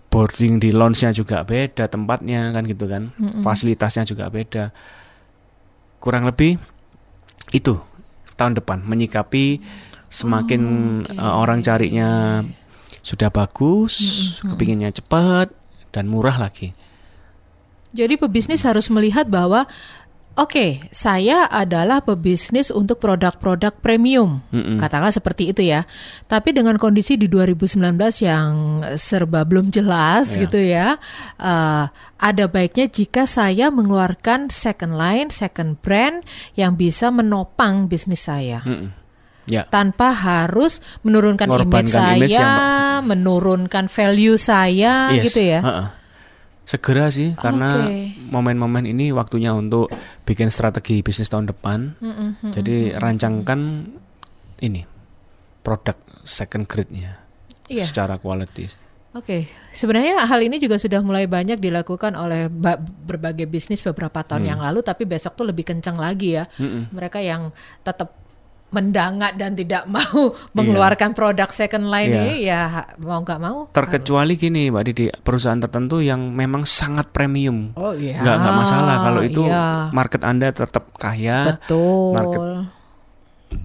Boarding 0.10 0.58
di 0.58 0.74
lounge-nya 0.74 1.14
juga 1.14 1.46
beda 1.46 1.86
tempatnya 1.86 2.50
kan 2.50 2.66
gitu 2.66 2.90
kan. 2.90 3.14
Fasilitasnya 3.46 4.10
juga 4.10 4.34
beda. 4.34 4.74
Kurang 6.02 6.26
lebih 6.26 6.58
itu 7.54 7.78
tahun 8.40 8.58
depan 8.58 8.82
menyikapi 8.88 9.60
semakin 10.10 10.62
Oh, 11.16 11.22
eh, 11.22 11.34
orang 11.40 11.62
carinya 11.62 12.42
sudah 13.02 13.32
bagus, 13.32 13.96
kepinginnya 14.44 14.92
cepat 14.92 15.54
dan 15.96 16.06
murah 16.12 16.36
lagi. 16.36 16.76
Jadi 17.90 18.22
pebisnis 18.22 18.62
harus 18.68 18.92
melihat 18.94 19.26
bahwa 19.32 19.66
Oke, 20.40 20.80
saya 20.96 21.52
adalah 21.52 22.00
pebisnis 22.00 22.72
untuk 22.72 23.04
produk-produk 23.04 23.76
premium, 23.84 24.40
Mm-mm. 24.56 24.80
katakanlah 24.80 25.12
seperti 25.12 25.52
itu 25.52 25.68
ya. 25.68 25.84
Tapi 26.32 26.56
dengan 26.56 26.80
kondisi 26.80 27.20
di 27.20 27.28
2019 27.28 28.24
yang 28.24 28.80
serba 28.96 29.44
belum 29.44 29.68
jelas 29.68 30.32
Iya. 30.32 30.40
gitu 30.48 30.60
ya, 30.64 30.88
eh, 31.44 31.86
ada 32.24 32.46
baiknya 32.48 32.88
jika 32.88 33.28
saya 33.28 33.68
mengeluarkan 33.68 34.48
second 34.48 34.96
line, 34.96 35.28
second 35.28 35.76
brand 35.84 36.24
yang 36.56 36.80
bisa 36.80 37.12
menopang 37.12 37.92
bisnis 37.92 38.24
saya. 38.24 38.64
Mm-mm. 38.64 38.96
Ya, 39.50 39.66
tanpa 39.66 40.14
harus 40.14 40.78
menurunkan 41.02 41.50
image 41.50 41.58
Mengorbankan 41.66 41.90
saya, 41.90 42.16
image 42.16 42.38
yang- 42.38 43.02
menurunkan 43.02 43.86
value 43.88 44.38
saya 44.38 45.10
Yes, 45.12 45.24
gitu 45.28 45.42
ya. 45.44 45.60
heeh. 45.60 45.88
Segera 46.64 47.10
sih 47.10 47.34
karena 47.34 47.90
momen-momen 48.30 48.86
ini 48.86 49.10
waktunya 49.10 49.50
untuk 49.52 49.90
bikin 50.22 50.54
strategi 50.54 51.02
bisnis 51.02 51.26
tahun 51.26 51.50
depan. 51.50 51.98
Mm-mm. 51.98 52.54
Jadi 52.54 52.94
rancangkan 52.94 53.90
ini 54.62 54.86
produk 55.60 55.98
second 56.22 56.70
grade-nya 56.70 57.18
Iya. 57.66 57.90
secara 57.90 58.22
quality. 58.22 58.70
Oke, 59.10 59.50
sebenarnya 59.74 60.22
hal 60.22 60.38
ini 60.40 60.62
juga 60.62 60.78
sudah 60.78 61.02
mulai 61.02 61.26
banyak 61.26 61.58
dilakukan 61.58 62.14
oleh 62.14 62.46
ba- 62.46 62.78
berbagai 62.78 63.50
bisnis 63.50 63.82
beberapa 63.82 64.22
tahun 64.22 64.46
Hmm. 64.46 64.52
yang 64.54 64.62
lalu, 64.62 64.86
tapi 64.86 65.10
besok 65.10 65.34
tuh 65.34 65.50
lebih 65.50 65.66
kencang 65.66 65.98
lagi 65.98 66.38
ya. 66.38 66.46
Mm-mm. 66.62 66.94
Mereka 66.94 67.18
yang 67.18 67.50
tetap 67.82 68.14
mendangat 68.70 69.36
dan 69.36 69.54
tidak 69.54 69.86
mau 69.86 70.34
mengeluarkan 70.58 71.12
produk 71.12 71.50
second 71.50 71.86
line 71.86 72.10
Iya. 72.10 72.18
ini, 72.20 72.34
ya 72.44 72.62
mau 73.00 73.20
nggak 73.20 73.40
mau. 73.40 73.58
Terkecuali 73.70 74.34
gini, 74.34 74.70
Mbak 74.70 74.84
Didi, 74.86 75.06
perusahaan 75.20 75.58
tertentu 75.58 76.00
yang 76.00 76.32
memang 76.32 76.64
sangat 76.64 77.10
premium. 77.10 77.74
harus. 77.74 77.82
Oh 77.82 77.94
iya. 77.94 78.18
Nggak 78.18 78.36
nggak 78.36 78.56
masalah 78.56 78.96
kalau 79.04 79.22
itu 79.22 79.44
Iya. 79.44 79.90
market 79.92 80.22
Anda 80.24 80.48
tetap 80.50 80.94
kaya, 80.96 81.58
betul. 81.58 82.14
market 82.14 82.42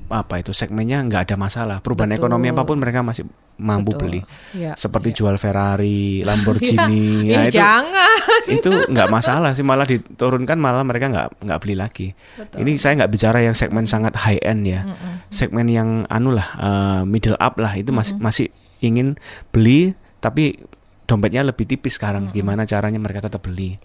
apa 0.09 0.41
itu 0.41 0.53
segmennya 0.57 1.01
nggak 1.05 1.31
ada 1.31 1.37
masalah. 1.37 1.77
Perubahan 1.85 2.13
Betul. 2.13 2.21
ekonomi 2.25 2.47
apa 2.53 2.63
pun 2.65 2.77
mereka 2.81 3.05
masih 3.05 3.29
mampu 3.61 3.95
Betul. 3.95 4.01
beli. 4.01 4.21
Iya. 4.57 4.73
Seperti 4.75 5.15
jual 5.15 5.37
Ferrari, 5.37 6.21
Lamborghini, 6.29 7.29
Ya, 7.29 7.37
nah, 7.37 7.45
itu 7.49 7.57
jangan. 7.59 8.19
itu 8.49 8.71
nggak 8.91 9.09
masalah 9.13 9.51
sih 9.53 9.65
malah 9.65 9.87
diturunkan 9.87 10.57
malah 10.59 10.83
mereka 10.83 11.13
nggak 11.13 11.29
nggak 11.45 11.59
beli 11.61 11.75
lagi. 11.77 12.09
Betul. 12.37 12.57
Ini 12.65 12.71
saya 12.81 12.93
nggak 13.05 13.13
bicara 13.13 13.39
yang 13.45 13.55
segmen 13.57 13.85
sangat 13.85 14.17
high 14.17 14.41
end 14.43 14.65
ya, 14.67 14.81
segmen 15.29 15.69
yang 15.69 16.09
anu 16.09 16.33
lah 16.35 16.49
eh, 16.57 17.03
middle 17.05 17.39
up 17.39 17.57
lah 17.61 17.73
itu 17.77 17.93
masih 17.93 18.17
masih 18.19 18.47
ingin 18.85 19.17
beli 19.53 19.97
tapi 20.21 20.57
dompetnya 21.05 21.43
lebih 21.43 21.65
tipis 21.65 21.95
sekarang. 21.95 22.29
Gimana 22.29 22.65
caranya 22.65 22.97
mereka 22.97 23.23
tetap 23.23 23.41
beli? 23.41 23.77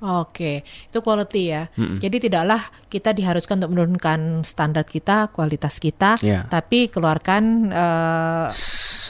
Oke, 0.00 0.62
itu 0.64 0.98
quality 0.98 1.42
ya. 1.46 1.62
Mm-mm. 1.74 2.00
Jadi 2.00 2.16
tidaklah 2.22 2.60
kita 2.86 3.12
diharuskan 3.12 3.60
untuk 3.60 3.72
menurunkan 3.72 4.20
standar 4.42 4.84
kita, 4.84 5.28
kualitas 5.28 5.76
kita, 5.76 6.16
Ya. 6.20 6.44
tapi 6.46 6.88
keluarkan 6.88 7.42
eh, 7.68 8.46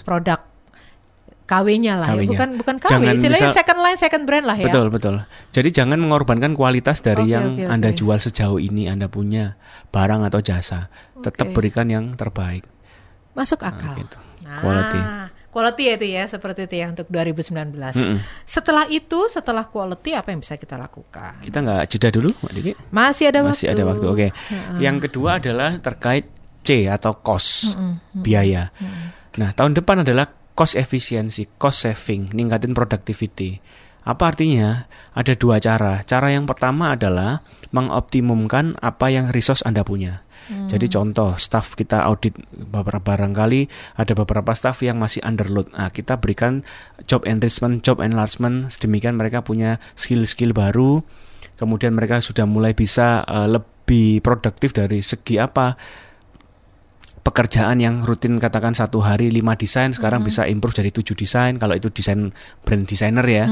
produk 0.03 0.41
KW-nya 1.45 1.99
lah 1.99 2.09
ya. 2.09 2.15
KW-nya. 2.15 2.31
Bukan 2.31 2.49
bukan 2.59 2.77
KW, 2.79 2.91
Jangan 2.93 3.13
istilahnya 3.13 3.43
misal- 3.45 3.59
second 3.59 3.81
line, 3.81 3.99
second 3.99 4.25
brand 4.25 4.47
lah 4.47 4.55
ya. 4.55 4.67
Betul 4.67 4.87
betul. 4.89 5.15
Jadi 5.51 5.69
jangan 5.73 5.99
mengorbankan 5.99 6.55
kualitas 6.55 6.99
dari 7.01 7.27
Oke, 7.27 7.35
yang 7.35 7.47
oke, 7.55 7.67
anda 7.67 7.91
oke. 7.91 7.99
jual 7.99 8.19
sejauh 8.19 8.59
ini 8.59 8.87
anda 8.87 9.07
punya 9.07 9.59
barang 9.91 10.27
atau 10.27 10.39
jasa. 10.39 10.87
Tetap 11.17 11.51
Oke. 11.51 11.55
berikan 11.55 11.87
yang 11.87 12.15
terbaik. 12.15 12.63
Masuk 13.35 13.63
akal. 13.63 13.95
gitu. 13.97 14.19
Nah, 14.41 14.59
Quality. 14.59 15.01
Quality 15.51 15.83
ya 15.91 15.95
itu 15.99 16.07
ya 16.07 16.25
seperti 16.31 16.71
itu 16.71 16.75
ya 16.81 16.87
untuk 16.95 17.07
2019. 17.11 17.75
Setelah 18.47 18.87
itu, 18.87 19.19
setelah 19.27 19.67
quality 19.67 20.15
apa 20.15 20.31
yang 20.31 20.41
bisa 20.41 20.55
kita 20.55 20.79
lakukan? 20.79 21.43
Kita 21.43 21.59
nggak 21.61 21.83
jeda 21.91 22.09
dulu, 22.15 22.31
Mbak 22.41 22.53
Diki? 22.55 22.73
Masih 22.95 23.35
ada 23.35 23.43
Masih 23.43 23.67
waktu. 23.69 23.75
ada 23.75 23.83
waktu. 23.87 24.07
Oke. 24.07 24.27
Yang 24.79 24.97
kedua 25.11 25.43
adalah 25.43 25.75
terkait 25.83 26.31
C 26.63 26.87
atau 26.87 27.19
cost 27.19 27.75
biaya. 28.15 28.71
Nah, 29.39 29.51
tahun 29.55 29.75
depan 29.79 30.07
adalah 30.07 30.31
cost 30.55 30.75
efficiency, 30.79 31.47
cost 31.59 31.87
saving, 31.87 32.31
ningkatin 32.35 32.75
productivity. 32.75 33.59
Apa 34.01 34.33
artinya? 34.33 34.89
Ada 35.13 35.37
dua 35.37 35.61
cara. 35.61 36.01
Cara 36.09 36.33
yang 36.33 36.49
pertama 36.49 36.97
adalah 36.97 37.45
mengoptimumkan 37.71 38.77
apa 38.81 39.13
yang 39.13 39.29
resource 39.29 39.61
Anda 39.65 39.85
punya. 39.85 40.25
Jadi 40.51 40.87
contoh, 40.91 41.39
staff 41.39 41.79
kita 41.79 42.03
audit 42.07 42.35
beberapa 42.51 43.15
barangkali 43.15 43.71
ada 43.99 44.13
beberapa 44.19 44.51
staff 44.55 44.83
yang 44.83 44.99
masih 44.99 45.23
underload. 45.23 45.71
Nah, 45.75 45.95
kita 45.95 46.19
berikan 46.19 46.67
job 47.07 47.23
enrichment, 47.27 47.87
job 47.87 48.03
enlargement, 48.03 48.71
sedemikian 48.71 49.15
mereka 49.15 49.47
punya 49.47 49.79
skill-skill 49.95 50.51
baru. 50.51 51.07
Kemudian 51.55 51.95
mereka 51.95 52.19
sudah 52.19 52.49
mulai 52.49 52.75
bisa 52.75 53.23
eh, 53.27 53.49
lebih 53.51 54.25
produktif 54.25 54.75
dari 54.75 55.03
segi 55.05 55.39
apa? 55.39 55.79
Pekerjaan 57.21 57.77
yang 57.85 58.01
rutin 58.09 58.41
katakan 58.41 58.73
satu 58.73 59.05
hari 59.05 59.29
lima 59.29 59.53
desain 59.53 59.93
sekarang 59.93 60.25
bisa 60.25 60.49
improve 60.49 60.73
jadi 60.73 60.89
tujuh 60.89 61.13
desain 61.13 61.61
kalau 61.61 61.77
itu 61.77 61.93
desain 61.93 62.33
brand 62.65 62.85
designer 62.89 63.27
ya. 63.29 63.47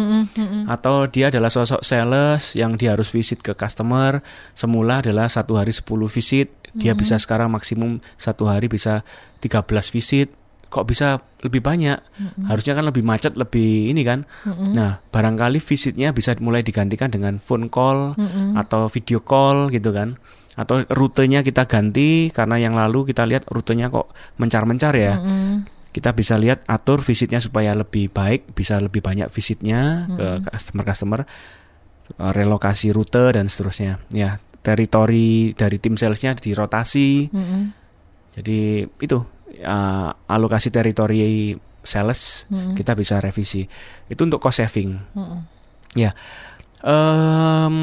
Atau 0.69 1.09
dia 1.13 1.29
adalah 1.29 1.53
sosok 1.53 1.85
sales 1.85 2.57
yang 2.57 2.81
dia 2.81 2.97
harus 2.97 3.13
visit 3.13 3.45
ke 3.45 3.53
customer 3.53 4.25
semula 4.57 5.05
adalah 5.05 5.29
satu 5.29 5.61
hari 5.61 5.77
10 5.77 5.85
visit 6.09 6.49
dia 6.77 6.93
bisa 6.93 7.17
sekarang 7.21 7.53
maksimum 7.53 8.01
satu 8.17 8.49
hari 8.49 8.69
bisa 8.69 9.05
13 9.45 9.65
visit 9.93 10.33
kok 10.69 10.85
bisa 10.85 11.25
lebih 11.45 11.65
banyak? 11.65 11.97
Harusnya 12.45 12.77
kan 12.77 12.85
lebih 12.89 13.01
macet 13.05 13.37
lebih 13.37 13.89
ini 13.93 14.05
kan? 14.05 14.25
Nah 14.49 15.01
barangkali 15.13 15.61
visitnya 15.61 16.13
bisa 16.17 16.33
mulai 16.41 16.65
digantikan 16.65 17.13
dengan 17.13 17.37
phone 17.37 17.69
call 17.69 18.17
atau 18.57 18.89
video 18.89 19.21
call 19.21 19.69
gitu 19.69 19.93
kan 19.93 20.17
atau 20.59 20.83
rutenya 20.91 21.47
kita 21.47 21.71
ganti 21.71 22.35
karena 22.35 22.59
yang 22.59 22.75
lalu 22.75 23.07
kita 23.15 23.23
lihat 23.23 23.47
rutenya 23.47 23.87
kok 23.95 24.11
mencar-mencar 24.43 24.91
ya 24.99 25.15
kita 25.95 26.11
bisa 26.13 26.35
lihat 26.35 26.67
atur 26.67 26.99
visitnya 27.01 27.39
supaya 27.39 27.73
lebih 27.79 28.11
baik 28.11 28.53
bisa 28.59 28.83
lebih 28.83 28.99
banyak 28.99 29.31
visitnya 29.31 30.11
ke 30.11 30.51
customer-customer 30.51 31.23
eh, 32.19 32.33
relokasi 32.35 32.91
rute 32.91 33.39
dan 33.39 33.47
seterusnya 33.47 34.03
ya 34.11 34.43
teritori 34.59 35.55
dari 35.55 35.79
tim 35.79 35.95
salesnya 35.95 36.35
dirotasi 36.35 37.31
Mm-mm. 37.31 37.63
jadi 38.35 38.85
itu 38.85 39.19
uh, 39.63 40.11
alokasi 40.27 40.69
teritori 40.75 41.55
sales 41.89 42.45
kita 42.77 42.93
bisa 42.93 43.17
revisi. 43.17 43.65
Itu 44.11 44.29
untuk 44.29 44.45
cost 44.45 44.61
saving. 44.61 44.93
Mm-mm. 45.17 45.41
Ya. 45.97 46.13
Em, 46.85 47.77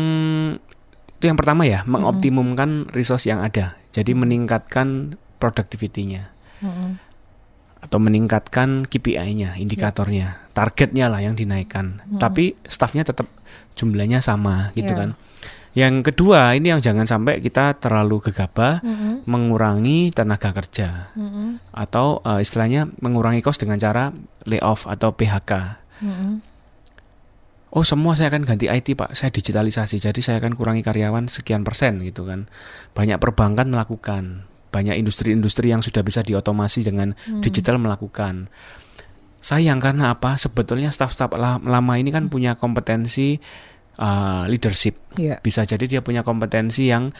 itu 1.26 1.34
yang 1.34 1.42
pertama 1.42 1.66
ya, 1.66 1.82
mengoptimumkan 1.90 2.86
resource 2.94 3.26
yang 3.26 3.42
ada. 3.42 3.74
Jadi 3.90 4.14
meningkatkan 4.14 5.18
productivity-nya 5.42 6.30
Mm-mm. 6.62 7.02
atau 7.82 7.98
meningkatkan 7.98 8.86
KPI-nya, 8.86 9.58
indikatornya, 9.58 10.38
targetnya 10.54 11.10
lah 11.10 11.26
yang 11.26 11.34
dinaikkan. 11.34 12.06
Tapi 12.22 12.54
staffnya 12.70 13.02
tetap 13.02 13.26
jumlahnya 13.74 14.22
sama 14.22 14.70
gitu 14.78 14.94
Ya. 14.94 15.02
kan. 15.02 15.10
Yang 15.74 16.14
kedua, 16.14 16.54
ini 16.54 16.72
yang 16.72 16.80
jangan 16.80 17.10
sampai 17.10 17.42
kita 17.42 17.74
terlalu 17.82 18.22
gegabah 18.30 18.86
Mm-mm. 18.86 19.26
mengurangi 19.26 20.14
tenaga 20.14 20.54
kerja 20.54 21.10
Mm-mm. 21.18 21.58
atau 21.74 22.22
eh, 22.22 22.46
istilahnya 22.46 22.86
mengurangi 23.02 23.42
cost 23.42 23.66
dengan 23.66 23.82
cara 23.82 24.14
layoff 24.46 24.86
atau 24.86 25.10
PHK. 25.18 25.52
Mm-mm. 26.06 26.55
Oh 27.76 27.84
semua 27.84 28.16
saya 28.16 28.32
akan 28.32 28.48
ganti 28.48 28.72
IT 28.72 28.96
pak, 28.96 29.12
saya 29.20 29.36
digitalisasi, 29.36 30.00
jadi 30.00 30.20
saya 30.24 30.40
akan 30.40 30.56
kurangi 30.56 30.80
karyawan 30.80 31.28
sekian 31.28 31.68
persen 31.68 32.00
gitu 32.00 32.24
kan. 32.24 32.48
Banyak 32.96 33.20
perbankan 33.20 33.68
melakukan, 33.68 34.48
banyak 34.72 34.96
industri-industri 34.96 35.76
yang 35.76 35.84
sudah 35.84 36.00
bisa 36.00 36.24
diotomasi 36.24 36.88
dengan 36.88 37.12
digital 37.44 37.76
melakukan. 37.76 38.48
Sayang 39.44 39.84
karena 39.84 40.16
apa? 40.16 40.40
Sebetulnya 40.40 40.88
staff-staff 40.88 41.36
la- 41.36 41.60
lama 41.60 41.94
ini 42.00 42.16
kan 42.16 42.32
punya 42.32 42.56
kompetensi 42.56 43.38
uh, 44.00 44.48
leadership. 44.48 44.96
Iya. 45.20 45.44
Bisa 45.44 45.68
jadi 45.68 45.84
dia 45.84 46.02
punya 46.02 46.24
kompetensi 46.24 46.88
yang 46.90 47.12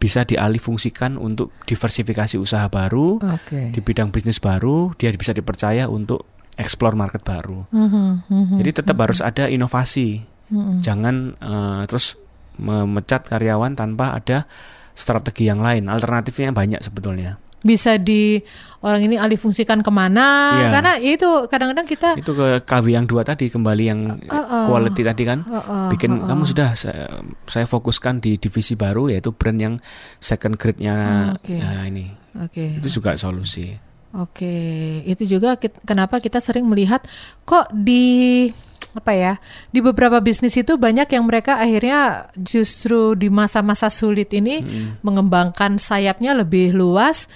bisa 0.00 0.24
dialihfungsikan 0.24 1.20
untuk 1.20 1.52
diversifikasi 1.68 2.40
usaha 2.40 2.72
baru 2.72 3.20
Oke. 3.20 3.68
di 3.68 3.80
bidang 3.84 4.08
bisnis 4.08 4.40
baru, 4.40 4.96
dia 4.96 5.12
bisa 5.12 5.36
dipercaya 5.36 5.92
untuk 5.92 6.24
explore 6.56 6.94
market 6.94 7.22
baru. 7.22 7.66
Mhm, 7.70 8.06
mhm, 8.26 8.56
Jadi 8.62 8.70
tetap 8.72 8.96
harus 8.98 9.20
ada 9.20 9.46
inovasi. 9.46 10.22
mhm. 10.48 10.82
Jangan 10.82 11.14
eh, 11.36 11.82
terus 11.86 12.18
memecat 12.56 13.24
karyawan 13.24 13.72
tanpa 13.72 14.14
ada 14.14 14.44
strategi 14.92 15.46
yang 15.46 15.60
lain. 15.60 15.86
Alternatifnya 15.86 16.50
banyak 16.50 16.80
sebetulnya. 16.80 17.38
Bisa 17.60 18.00
di 18.00 18.40
orang 18.80 19.04
ini 19.04 19.20
alih 19.20 19.36
fungsikan 19.36 19.84
ke 19.84 19.92
mana? 19.92 20.56
Iya. 20.56 20.68
Karena 20.72 20.92
itu 20.96 21.28
kadang-kadang 21.44 21.84
kita 21.84 22.16
Itu 22.16 22.32
ke 22.32 22.64
KW 22.64 22.84
yang 22.88 23.04
dua 23.04 23.20
tadi 23.20 23.52
kembali 23.52 23.84
yang 23.84 24.00
Uh-uh. 24.16 24.64
quality 24.64 25.04
tadi 25.04 25.28
kan. 25.28 25.44
Uh-uh, 25.44 25.92
Bikin 25.92 26.20
uh-uh. 26.20 26.24
kamu 26.24 26.48
sudah 26.48 26.72
saya, 26.72 27.20
saya 27.44 27.68
fokuskan 27.68 28.24
di 28.24 28.40
divisi 28.40 28.80
baru 28.80 29.12
yaitu 29.12 29.36
brand 29.36 29.60
yang 29.60 29.74
second 30.16 30.56
grade-nya 30.56 30.96
Ah, 30.96 31.36
oke. 31.36 31.52
ya 31.52 31.84
ini. 31.84 32.08
Oke. 32.40 32.80
Itu 32.80 32.88
juga 32.88 33.20
solusi. 33.20 33.76
Oke, 34.10 34.56
itu 35.04 35.22
juga 35.24 35.54
kit- 35.54 35.78
kenapa 35.82 36.18
kita 36.18 36.42
sering 36.42 36.66
melihat 36.66 36.98
kok 37.44 37.70
di 37.70 38.50
apa 38.90 39.14
ya 39.14 39.32
di 39.70 39.78
beberapa 39.78 40.18
bisnis 40.18 40.58
itu 40.58 40.74
banyak 40.74 41.06
yang 41.06 41.22
mereka 41.22 41.62
akhirnya 41.62 42.26
justru 42.34 43.14
di 43.14 43.30
masa-masa 43.30 43.86
sulit 43.86 44.34
ini 44.34 44.66
mengembangkan 45.00 45.78
sayapnya 45.78 46.34
lebih 46.34 46.74
luas, 46.74 47.30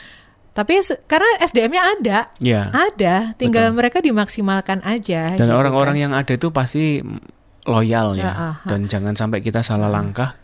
tapi 0.50 0.82
karena 1.06 1.30
SDM-nya 1.38 1.82
ada, 1.94 2.18
Ya. 2.42 2.74
ada, 2.74 3.38
tinggal 3.38 3.70
mereka 3.70 4.02
dimaksimalkan 4.02 4.82
aja. 4.82 5.38
Dan 5.38 5.46
gitu 5.46 5.54
orang-orang 5.54 5.94
kan. 5.94 6.02
yang 6.02 6.12
ada 6.12 6.32
itu 6.34 6.50
pasti 6.50 6.98
loyal 7.64 8.18
ya. 8.18 8.58
Dan 8.66 8.90
jangan 8.90 9.14
sampai 9.14 9.38
kita 9.38 9.62
salah 9.62 9.86
langkah. 9.86 10.34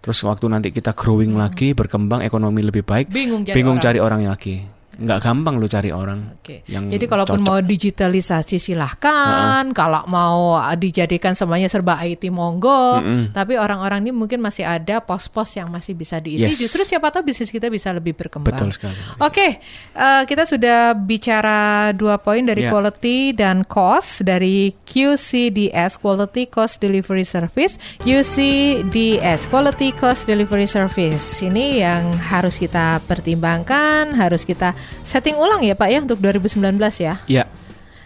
Terus 0.00 0.16
waktu 0.22 0.48
nanti 0.48 0.68
kita 0.70 0.96
growing 0.96 1.36
lagi, 1.36 1.76
berkembang 1.76 2.24
ekonomi 2.24 2.64
lebih 2.64 2.88
baik, 2.88 3.12
bingung 3.12 3.44
cari 3.44 3.52
bingung 3.52 3.76
orang. 3.76 3.84
cari 3.84 3.98
orang 3.98 4.20
lagi. 4.24 4.56
Nggak 4.98 5.18
gampang 5.22 5.54
lo 5.56 5.64
cari 5.64 5.94
orang 5.94 6.34
Oke. 6.36 6.66
yang 6.66 6.90
Jadi 6.90 7.06
kalaupun 7.06 7.38
cocok. 7.38 7.46
mau 7.46 7.58
digitalisasi 7.62 8.58
silahkan, 8.58 9.62
kalau 9.70 10.02
mau 10.10 10.38
dijadikan 10.74 11.32
semuanya 11.32 11.70
serba 11.70 12.02
IT 12.02 12.26
monggo. 12.28 12.98
Mm-mm. 12.98 13.30
Tapi 13.30 13.54
orang-orang 13.54 14.02
ini 14.02 14.10
mungkin 14.10 14.42
masih 14.42 14.66
ada 14.66 14.98
pos-pos 14.98 15.54
yang 15.54 15.70
masih 15.70 15.94
bisa 15.94 16.18
diisi. 16.18 16.50
Yes. 16.50 16.58
Justru 16.58 16.82
siapa 16.82 17.08
tahu 17.08 17.22
bisnis 17.24 17.48
kita 17.48 17.70
bisa 17.70 17.94
lebih 17.94 18.18
berkembang. 18.18 18.50
Betul 18.50 18.74
sekali. 18.74 18.98
Oke, 19.22 19.62
eh, 19.94 20.22
kita 20.26 20.42
sudah 20.42 20.92
bicara 20.92 21.94
dua 21.94 22.18
poin 22.18 22.42
dari 22.42 22.66
Ya. 22.66 22.74
quality 22.74 23.32
dan 23.32 23.62
cost 23.62 24.26
dari 24.26 24.74
QCDS 24.82 25.94
Quality 25.96 26.50
Cost 26.50 26.82
Delivery 26.82 27.22
Service, 27.22 27.78
UCDS 28.02 29.46
Quality 29.46 29.94
Cost 29.94 30.26
Delivery 30.26 30.66
Service. 30.66 31.38
Ini 31.38 31.66
yang 31.80 32.18
harus 32.18 32.58
kita 32.58 32.98
pertimbangkan, 33.06 34.12
harus 34.12 34.42
kita 34.42 34.74
setting 35.00 35.34
ulang 35.34 35.60
ya 35.60 35.72
Pak 35.72 35.88
ya 35.88 35.98
untuk 36.00 36.18
2019 36.18 36.60
ya. 36.98 37.14
Ya, 37.24 37.44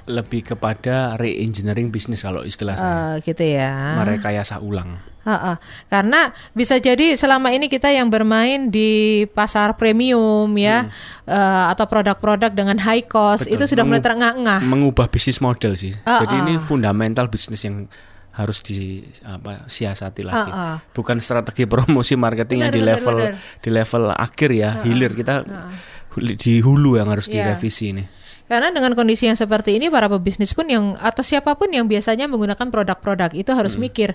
lebih 0.05 0.43
kepada 0.45 1.15
re-engineering 1.15 1.89
bisnis 1.89 2.21
kalau 2.21 2.43
istilah 2.43 2.75
saya. 2.75 2.91
Eh, 3.17 3.25
gitu 3.25 3.45
ya. 3.45 3.99
Merekayasa 3.99 4.59
ulang. 4.59 4.99
Heeh. 5.23 5.55
Karena 5.87 6.21
bisa 6.51 6.75
jadi 6.77 7.15
selama 7.15 7.49
ini 7.49 7.71
kita 7.71 7.87
yang 7.87 8.11
bermain 8.11 8.67
di 8.67 8.91
pasar 9.31 9.79
premium 9.79 10.51
ya 10.53 10.91
eh, 11.23 11.65
atau 11.71 11.87
produk-produk 11.87 12.51
dengan 12.51 12.75
high 12.77 13.07
cost 13.07 13.47
Betul. 13.47 13.55
itu 13.55 13.65
sudah 13.71 13.85
mulai 13.85 14.03
Mengu- 14.03 14.07
terengah-engah. 14.11 14.61
Mengubah 14.67 15.07
bisnis 15.07 15.39
model 15.39 15.79
sih. 15.79 15.95
Ah, 16.03 16.27
Jadi 16.27 16.43
ini 16.43 16.55
fundamental 16.59 17.31
bisnis 17.31 17.63
yang 17.63 17.87
harus 18.33 18.65
di 18.65 19.05
apa 19.23 19.69
siasati 19.69 20.25
lagi. 20.25 20.51
Ah, 20.51 20.75
ah. 20.75 20.77
Bukan 20.91 21.21
strategi 21.21 21.69
promosi 21.71 22.19
marketing 22.19 22.67
yang 22.67 22.73
Benar, 22.73 22.75
di 22.75 22.83
benar, 22.83 22.95
level 22.99 23.17
benar. 23.23 23.35
di 23.61 23.71
level 23.71 24.03
akhir 24.11 24.51
ya, 24.51 24.71
hilir 24.83 25.13
kita 25.13 25.35
huli- 25.39 25.92
di 26.17 26.61
hulu 26.61 27.01
yang 27.01 27.09
harus 27.09 27.29
Iya. 27.29 27.49
direvisi 27.53 27.93
ini. 27.93 28.05
Karena 28.45 28.69
dengan 28.69 28.93
kondisi 28.93 29.25
yang 29.25 29.39
seperti 29.39 29.81
ini 29.81 29.89
para 29.89 30.11
pebisnis 30.11 30.53
pun 30.53 30.69
yang 30.69 30.93
atau 31.01 31.25
siapa 31.25 31.57
pun 31.57 31.73
yang 31.73 31.89
biasanya 31.89 32.29
menggunakan 32.29 32.69
produk-produk 32.69 33.33
itu 33.33 33.49
harus 33.49 33.79
Hmm. 33.79 33.87
mikir 33.89 34.13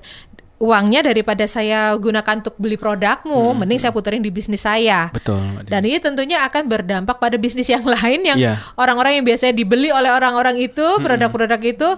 uangnya 0.58 1.06
daripada 1.06 1.46
saya 1.46 1.94
gunakan 1.98 2.42
untuk 2.42 2.58
beli 2.58 2.82
produkmu, 2.82 3.54
Hmm, 3.54 3.62
mending 3.62 3.78
saya 3.78 3.94
puterin 3.94 4.26
di 4.26 4.34
bisnis 4.34 4.66
saya. 4.66 5.14
Betul. 5.14 5.62
Dan 5.70 5.86
ini 5.86 6.02
tentunya 6.02 6.42
akan 6.50 6.66
berdampak 6.66 7.22
pada 7.22 7.38
bisnis 7.38 7.70
yang 7.70 7.86
lain 7.94 8.26
yang 8.26 8.38
Iya. 8.38 8.54
orang-orang 8.74 9.22
yang 9.22 9.26
biasanya 9.26 9.54
dibeli 9.54 9.94
oleh 9.94 10.10
orang-orang 10.10 10.58
itu, 10.58 10.86
produk-produk 10.98 11.62
itu 11.62 11.90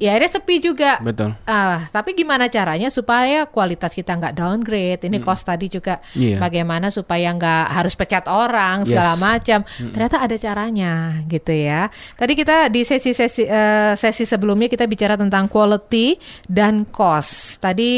ya 0.00 0.16
akhirnya 0.16 0.32
sepi 0.32 0.56
juga. 0.64 0.96
Betul. 1.04 1.36
Ah, 1.44 1.84
tapi 1.92 2.16
gimana 2.16 2.48
caranya 2.48 2.88
supaya 2.88 3.44
kualitas 3.44 3.92
kita 3.92 4.16
nggak 4.16 4.32
downgrade? 4.32 5.04
Ini 5.04 5.20
cost 5.20 5.44
tadi 5.44 5.68
juga 5.68 6.00
Iya. 6.16 6.40
bagaimana 6.40 6.88
supaya 6.88 7.28
nggak 7.36 7.64
harus 7.68 7.92
pecat 7.92 8.24
orang 8.24 8.88
segala 8.88 9.12
Yes. 9.12 9.20
macam. 9.20 9.60
Ternyata 9.92 10.16
ada 10.24 10.36
caranya 10.40 10.92
gitu 11.28 11.52
ya. 11.52 11.92
Tadi 12.16 12.32
kita 12.32 12.72
di 12.72 12.80
sesi-sesi 12.80 13.44
eh, 13.44 13.92
sesi 13.92 14.24
sebelumnya 14.24 14.72
kita 14.72 14.88
bicara 14.88 15.20
tentang 15.20 15.52
quality 15.52 16.16
dan 16.48 16.88
cost. 16.88 17.60
Tadi 17.60 17.92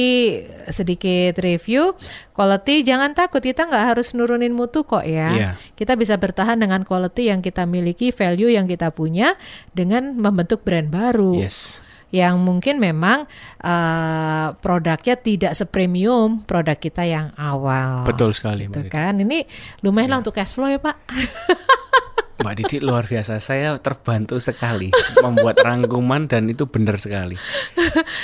sedikit 0.74 1.38
review 1.38 1.94
quality 2.32 2.80
jangan 2.82 3.12
takut 3.12 3.44
kita 3.44 3.68
nggak 3.68 3.94
harus 3.94 4.16
nurunin 4.16 4.52
mutu 4.52 4.82
kok 4.82 5.04
ya. 5.04 5.28
Iya. 5.32 5.50
Kita 5.76 5.94
bisa 5.94 6.16
bertahan 6.16 6.56
dengan 6.58 6.82
quality 6.82 7.28
yang 7.28 7.44
kita 7.44 7.68
miliki, 7.68 8.10
value 8.10 8.52
yang 8.52 8.64
kita 8.64 8.88
punya 8.92 9.36
dengan 9.76 10.16
membentuk 10.16 10.64
brand 10.64 10.88
baru 10.88 11.36
Yes. 11.44 11.80
yang 12.12 12.40
mungkin 12.44 12.76
memang 12.76 13.24
eh, 13.64 14.46
produknya 14.60 15.16
tidak 15.16 15.52
sepremium 15.56 16.44
produk 16.44 16.76
kita 16.76 17.08
yang 17.08 17.32
awal. 17.40 18.04
Betul 18.04 18.36
sekali, 18.36 18.68
Gitu 18.68 18.88
kan. 18.92 19.16
Ini 19.16 19.48
lumayan 19.80 20.12
lah 20.12 20.18
untuk 20.20 20.36
cash 20.36 20.52
flow 20.52 20.68
ya, 20.68 20.76
Pak. 20.76 20.96
Mbak 22.42 22.54
Didi 22.58 22.76
luar 22.78 23.04
biasa. 23.04 23.38
Saya 23.38 23.78
terbantu 23.78 24.36
sekali 24.36 24.90
membuat 25.18 25.62
rangkuman 25.62 26.26
dan 26.26 26.46
itu 26.46 26.66
benar 26.66 26.98
sekali. 26.98 27.38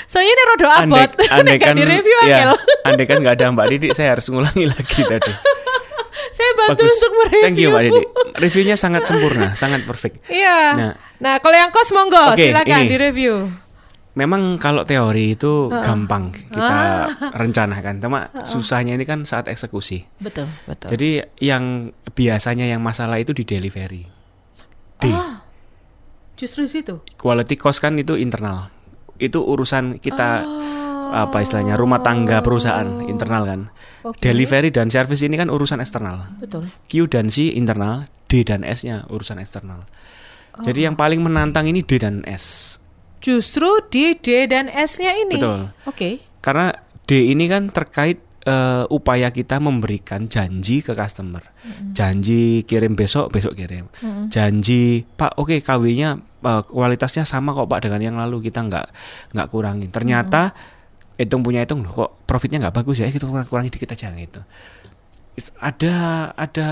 Soalnya 0.05 0.29
ini 0.29 0.43
rodo 0.45 0.67
abot. 0.69 1.11
andai 1.31 1.57
Nggak 1.59 1.63
kan 1.63 1.75
di-review, 1.75 2.19
ya, 2.27 2.37
Angel. 2.43 2.53
andai 2.85 3.07
kan 3.07 3.17
nggak 3.19 3.35
ada 3.35 3.47
Mbak 3.55 3.67
Didi, 3.71 3.89
saya 3.95 4.13
harus 4.13 4.27
ngulangi 4.27 4.67
lagi 4.75 5.01
tadi. 5.01 5.33
Saya 6.29 6.51
bantu 6.55 6.85
untuk 6.85 7.13
mereview. 7.15 7.43
Thank 7.47 7.59
you 7.59 7.69
Mbak 7.71 7.83
Didi. 7.87 8.03
Reviewnya 8.39 8.77
sangat 8.77 9.03
sempurna, 9.07 9.55
sangat 9.55 9.87
perfect. 9.87 10.27
Iya. 10.27 10.59
Nah. 10.75 10.93
Nah, 11.19 11.35
kalau 11.43 11.57
yang 11.57 11.75
kos 11.75 11.91
monggo 11.91 12.35
Oke, 12.35 12.47
silakan 12.47 12.87
ini. 12.87 12.91
direview. 12.95 13.51
Memang 14.19 14.59
kalau 14.59 14.83
teori 14.83 15.39
itu 15.39 15.71
gampang 15.71 16.35
kita 16.35 16.75
Ah. 16.75 17.07
rencanakan, 17.39 18.03
cuma 18.03 18.27
susahnya 18.43 18.99
ini 18.99 19.07
kan 19.07 19.23
saat 19.23 19.47
eksekusi. 19.47 20.03
Betul, 20.19 20.51
betul. 20.67 20.91
Jadi 20.91 21.23
yang 21.39 21.95
biasanya 22.13 22.67
yang 22.67 22.83
masalah 22.83 23.23
itu 23.23 23.31
di 23.31 23.47
delivery. 23.47 24.03
D. 24.99 25.05
Ah. 25.15 25.47
Justru 26.35 26.67
situ. 26.67 26.99
Quality 27.15 27.55
cost 27.55 27.79
kan 27.79 27.95
itu 27.95 28.19
internal. 28.19 28.75
Itu 29.17 29.47
urusan 29.47 30.03
kita 30.03 30.43
Ah. 30.43 31.23
apa 31.25 31.39
istilahnya 31.39 31.79
rumah 31.79 32.03
tangga 32.03 32.43
perusahaan 32.43 33.07
internal 33.07 33.47
kan. 33.47 33.61
Oke. 34.03 34.19
Delivery 34.19 34.75
dan 34.75 34.91
service 34.91 35.23
ini 35.23 35.39
kan 35.39 35.47
urusan 35.47 35.79
eksternal. 35.79 36.35
Betul. 36.43 36.67
Q 36.91 37.07
dan 37.07 37.31
C 37.31 37.55
internal, 37.55 38.11
D 38.27 38.43
dan 38.43 38.67
S-nya 38.67 39.07
urusan 39.07 39.39
eksternal. 39.39 39.87
Jadi 40.59 40.91
yang 40.91 40.99
paling 40.99 41.23
menantang 41.23 41.71
ini 41.71 41.87
D 41.87 42.03
dan 42.03 42.27
S. 42.27 42.77
Justru 43.19 43.83
di 43.91 44.15
D 44.19 44.47
dan 44.47 44.71
S-nya 44.71 45.13
ini. 45.15 45.37
Betul. 45.39 45.75
Oke. 45.85 46.23
Karena 46.39 46.71
D 47.09 47.35
ini 47.35 47.51
kan 47.51 47.73
terkait 47.75 48.23
eh, 48.47 48.85
upaya 48.89 49.29
kita 49.35 49.59
memberikan 49.59 50.31
janji 50.31 50.81
ke 50.81 50.95
customer. 50.95 51.43
Janji 51.93 52.63
kirim 52.65 52.95
besok, 52.95 53.35
besok 53.35 53.59
kirim. 53.59 53.91
Janji, 54.33 55.05
Pak, 55.05 55.37
oke 55.37 55.61
KW-nya 55.61 56.11
eh, 56.21 56.63
kualitasnya 56.65 57.27
sama 57.27 57.53
kok 57.53 57.69
Pak 57.69 57.89
dengan 57.89 58.01
yang 58.01 58.17
lalu 58.17 58.49
kita 58.49 58.65
nggak 58.65 58.87
nggak 59.35 59.49
kurangin. 59.51 59.91
Ternyata 59.91 60.55
hitung 61.19 61.43
punya 61.43 61.67
hitung 61.67 61.83
loh 61.83 61.91
kok 61.91 62.11
profitnya 62.31 62.63
nggak 62.63 62.79
bagus 62.79 63.03
ya 63.03 63.11
kita 63.11 63.27
kurang 63.27 63.51
kurangi 63.51 63.75
dikit 63.75 63.91
aja 63.91 64.15
gitu. 64.15 64.41
Ada 65.59 65.95
ada 66.39 66.69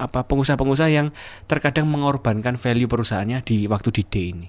apa 0.00 0.24
pengusaha-pengusaha 0.24 0.90
yang 0.90 1.12
terkadang 1.44 1.86
mengorbankan 1.86 2.56
value 2.56 2.88
perusahaannya 2.88 3.44
di 3.44 3.68
waktu 3.68 3.88
di 3.92 4.02
D 4.08 4.14
ini. 4.32 4.48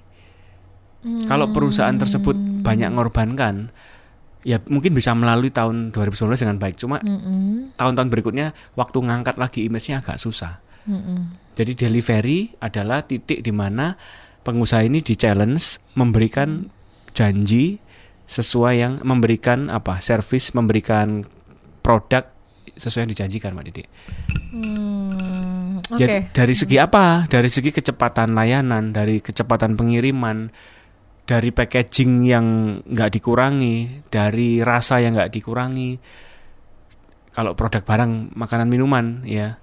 Kalau 1.01 1.49
perusahaan 1.49 1.97
tersebut 1.97 2.37
banyak 2.61 2.93
mengorbankan, 2.93 3.73
ya 4.45 4.61
mungkin 4.69 4.93
bisa 4.93 5.13
melalui 5.17 5.49
tahun 5.49 5.89
2019 5.93 6.45
dengan 6.45 6.57
baik. 6.61 6.77
Cuma 6.77 7.01
tahun-tahun 7.77 8.09
berikutnya 8.09 8.53
waktu 8.77 8.97
ngangkat 9.01 9.41
lagi 9.41 9.65
image-nya 9.65 10.05
agak 10.05 10.21
susah. 10.21 10.61
Mm-mm. 10.85 11.37
Jadi 11.53 11.77
delivery 11.77 12.53
adalah 12.57 13.05
titik 13.05 13.45
di 13.45 13.53
mana 13.53 13.97
pengusaha 14.41 14.81
ini 14.81 15.01
di 15.05 15.13
challenge 15.13 15.77
memberikan 15.93 16.69
janji 17.13 17.77
sesuai 18.25 18.73
yang 18.79 18.93
memberikan 19.03 19.67
apa 19.67 19.99
service, 19.99 20.55
memberikan 20.55 21.27
produk 21.83 22.29
sesuai 22.79 23.05
yang 23.05 23.11
dijanjikan, 23.11 23.51
Mbak 23.51 23.65
Didi. 23.67 23.83
Hmm, 24.55 25.83
Oke. 25.91 25.99
Jadi 25.99 26.17
dari 26.31 26.55
segi 26.55 26.77
apa? 26.79 27.27
Dari 27.27 27.49
segi 27.51 27.69
kecepatan 27.75 28.31
layanan, 28.31 28.95
dari 28.95 29.19
kecepatan 29.19 29.75
pengiriman, 29.75 30.47
dari 31.31 31.55
packaging 31.55 32.27
yang 32.27 32.47
nggak 32.83 33.15
dikurangi, 33.15 34.03
dari 34.11 34.59
rasa 34.59 34.99
yang 34.99 35.15
nggak 35.15 35.31
dikurangi. 35.31 35.95
Kalau 37.31 37.55
produk 37.55 37.87
barang 37.87 38.35
makanan 38.35 38.67
minuman, 38.67 39.23
ya 39.23 39.61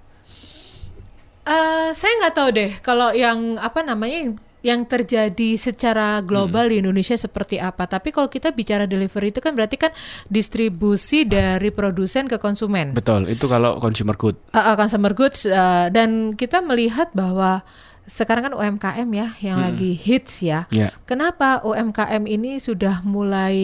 Eh, 1.49 1.89
saya 1.97 2.13
nggak 2.21 2.35
tahu 2.37 2.49
deh 2.53 2.71
kalau 2.85 3.09
yang 3.09 3.57
apa 3.57 3.81
namanya 3.81 4.21
yang, 4.21 4.31
yang 4.61 4.81
terjadi 4.85 5.57
secara 5.57 6.21
global 6.21 6.69
di 6.69 6.77
Indonesia 6.77 7.17
seperti 7.17 7.57
apa. 7.57 7.89
Tapi 7.89 8.13
kalau 8.13 8.29
kita 8.29 8.53
bicara 8.53 8.85
delivery 8.85 9.33
itu 9.33 9.41
kan 9.41 9.57
berarti 9.57 9.81
kan 9.81 9.89
distribusi 10.29 11.25
dari 11.25 11.73
produsen 11.73 12.29
ke 12.29 12.37
konsumen. 12.37 12.93
betul. 12.93 13.25
Itu 13.25 13.49
kalau 13.49 13.81
consumer 13.81 14.13
good. 14.13 14.37
Uh, 14.53 14.61
uh, 14.61 14.75
consumer 14.77 15.09
goods 15.17 15.49
uh, 15.49 15.89
dan 15.89 16.37
kita 16.37 16.61
melihat 16.61 17.09
bahwa 17.17 17.65
sekarang 18.09 18.49
kan 18.49 18.53
UMKM 18.57 19.09
ya 19.13 19.27
yang 19.39 19.61
lagi 19.61 19.93
hits 19.93 20.41
ya. 20.41 20.65
Ya. 20.69 20.89
Kenapa 21.05 21.61
UMKM 21.61 22.25
ini 22.25 22.57
sudah 22.57 23.05
mulai 23.05 23.55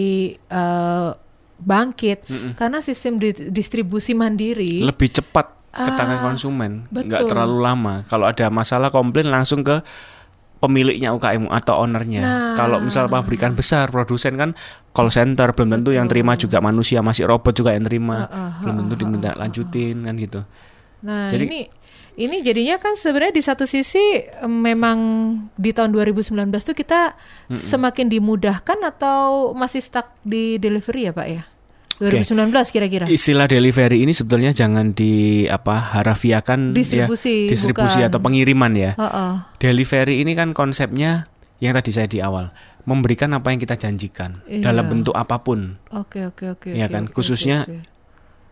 uh, 0.48 1.18
bangkit? 1.58 2.30
Karena 2.54 2.78
sistem 2.80 3.18
di- 3.18 3.50
distribusi 3.50 4.14
mandiri. 4.14 4.86
Lebih 4.86 5.10
cepat 5.12 5.52
ke 5.76 5.90
Ah, 5.92 5.98
tangan 6.00 6.24
konsumen, 6.24 6.88
nggak 6.88 7.04
betul. 7.26 7.30
terlalu 7.34 7.58
lama. 7.60 7.96
Kalau 8.06 8.24
ada 8.24 8.48
masalah 8.48 8.88
komplain 8.88 9.28
langsung 9.28 9.60
ke 9.60 9.84
pemiliknya 10.56 11.12
UKM 11.12 11.52
atau 11.52 11.84
ownernya. 11.84 12.22
Nah. 12.24 12.56
Kalau 12.56 12.80
misal 12.80 13.06
pabrikan 13.06 13.54
besar, 13.54 13.92
produsen 13.92 14.40
kan 14.40 14.56
call 14.90 15.12
center 15.12 15.52
belum 15.52 15.76
tentu 15.76 15.92
yang 15.92 16.08
terima 16.08 16.34
juga 16.34 16.64
manusia, 16.64 17.04
masih 17.04 17.28
robot 17.28 17.52
juga 17.52 17.76
yang 17.76 17.84
terima, 17.84 18.24
belum 18.64 18.88
tentu 18.88 18.94
diminta 18.96 19.36
lanjutin 19.36 20.08
kan 20.08 20.16
gitu. 20.16 20.42
Nah, 21.04 21.30
Jadi- 21.30 21.46
ini 21.46 21.62
ini 22.16 22.40
jadinya 22.40 22.76
kan 22.76 22.96
sebenarnya 22.96 23.32
di 23.32 23.44
satu 23.44 23.64
sisi 23.64 24.00
em, 24.24 24.50
memang 24.50 24.98
di 25.54 25.72
tahun 25.72 25.92
2019 25.92 26.32
tuh 26.64 26.74
kita 26.74 27.14
semakin 27.50 28.08
dimudahkan 28.08 28.80
atau 28.82 29.52
masih 29.52 29.80
stuck 29.80 30.16
di 30.22 30.56
delivery 30.56 31.08
ya, 31.08 31.14
Pak 31.14 31.28
ya? 31.28 31.44
2019 31.96 32.52
kira-kira. 32.70 33.06
Istilah 33.08 33.48
delivery 33.48 34.04
ini 34.04 34.12
sebetulnya 34.12 34.52
jangan 34.52 34.92
di 34.92 35.48
apa 35.48 35.96
harafiakan 35.96 36.76
Distribusi, 36.76 37.48
ya, 37.48 37.52
distribusi 37.52 38.04
bukan. 38.04 38.10
atau 38.12 38.20
pengiriman 38.20 38.72
ya. 38.76 38.92
Heeh. 39.00 39.34
Delivery 39.58 40.20
ini 40.20 40.36
kan 40.36 40.52
konsepnya 40.52 41.32
yang 41.64 41.72
tadi 41.72 41.96
saya 41.96 42.12
di 42.12 42.20
awal 42.20 42.52
memberikan 42.84 43.32
apa 43.32 43.50
yang 43.50 43.58
kita 43.58 43.80
janjikan 43.80 44.44
Iya. 44.44 44.62
dalam 44.62 44.92
bentuk 44.92 45.16
apa 45.16 45.40
pun. 45.40 45.80
Oke, 45.90 46.28
oke, 46.28 46.52
oke. 46.54 46.70
Iya 46.70 46.86
oke, 46.86 46.94
kan, 46.94 47.04
oke, 47.08 47.16
khususnya 47.16 47.64
oke, 47.64 47.72
oke. 47.72 47.88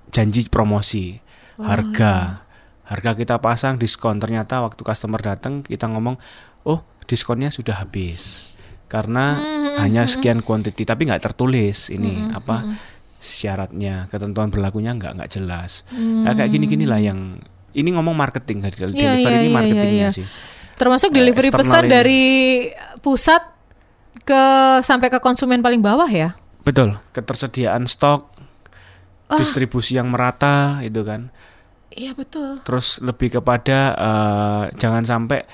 janji 0.10 0.47
promosi, 0.47 1.19
harga, 1.60 2.41
harga 2.88 3.12
kita 3.15 3.36
pasang 3.39 3.80
diskon. 3.80 4.19
Ternyata 4.19 4.63
waktu 4.63 4.82
customer 4.84 5.19
datang 5.19 5.63
kita 5.63 5.88
ngomong, 5.88 6.19
oh 6.67 6.84
diskonnya 7.08 7.52
sudah 7.52 7.84
habis 7.84 8.48
karena 8.88 9.41
hanya 9.82 10.06
sekian 10.06 10.46
quantity, 10.46 10.86
tapi 10.86 11.10
nggak 11.10 11.24
tertulis 11.26 11.89
ini 11.89 12.30
apa 12.30 12.78
syaratnya, 13.17 14.06
ketentuan 14.12 14.54
berlakunya 14.54 14.93
nggak 14.93 15.17
nggak 15.17 15.32
jelas. 15.32 15.82
Nah, 15.96 16.36
kayak 16.38 16.52
gini 16.54 16.69
ginilah 16.69 17.02
yang 17.02 17.39
ini 17.74 17.89
ngomong 17.96 18.13
marketing, 18.13 18.62
Iya, 18.62 18.69
delivery 18.69 19.34
iya, 19.34 19.39
ini 19.41 19.50
iya, 19.50 19.56
marketingnya 19.56 20.08
iya. 20.12 20.15
sih. 20.15 20.26
Termasuk 20.78 21.10
delivery 21.10 21.50
eksternal 21.50 21.65
besar 21.65 21.82
ini. 21.86 21.89
dari 21.89 22.24
pusat 23.02 23.41
ke 24.22 24.43
sampai 24.86 25.10
ke 25.10 25.17
konsumen 25.24 25.65
paling 25.65 25.82
bawah 25.82 26.08
ya. 26.08 26.38
Betul, 26.62 27.02
ketersediaan 27.15 27.89
stok, 27.89 28.30
distribusi 29.39 29.98
yang 29.98 30.13
merata 30.13 30.80
itu 30.86 31.02
kan. 31.02 31.34
Iya, 31.93 32.12
betul. 32.13 32.60
terus 32.65 32.97
lebih 32.99 33.38
kepada 33.38 33.77
eh, 33.93 34.63
jangan 34.75 35.03
sampai 35.03 35.45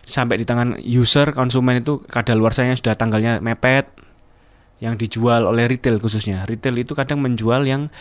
sampai 0.00 0.36
di 0.36 0.44
tangan 0.44 0.76
user 0.76 1.30
konsumen 1.30 1.80
itu 1.80 2.02
kadaluarsanya 2.02 2.74
sudah 2.74 2.94
tanggalnya 2.94 3.38
mepet 3.38 3.88
yang 4.80 4.96
dijual 4.96 5.44
oleh 5.44 5.64
retail 5.64 5.96
khususnya 5.96 6.42
retail 6.44 6.74
itu 6.74 6.92
kadang 6.92 7.20
menjual 7.20 7.62
yang 7.62 7.92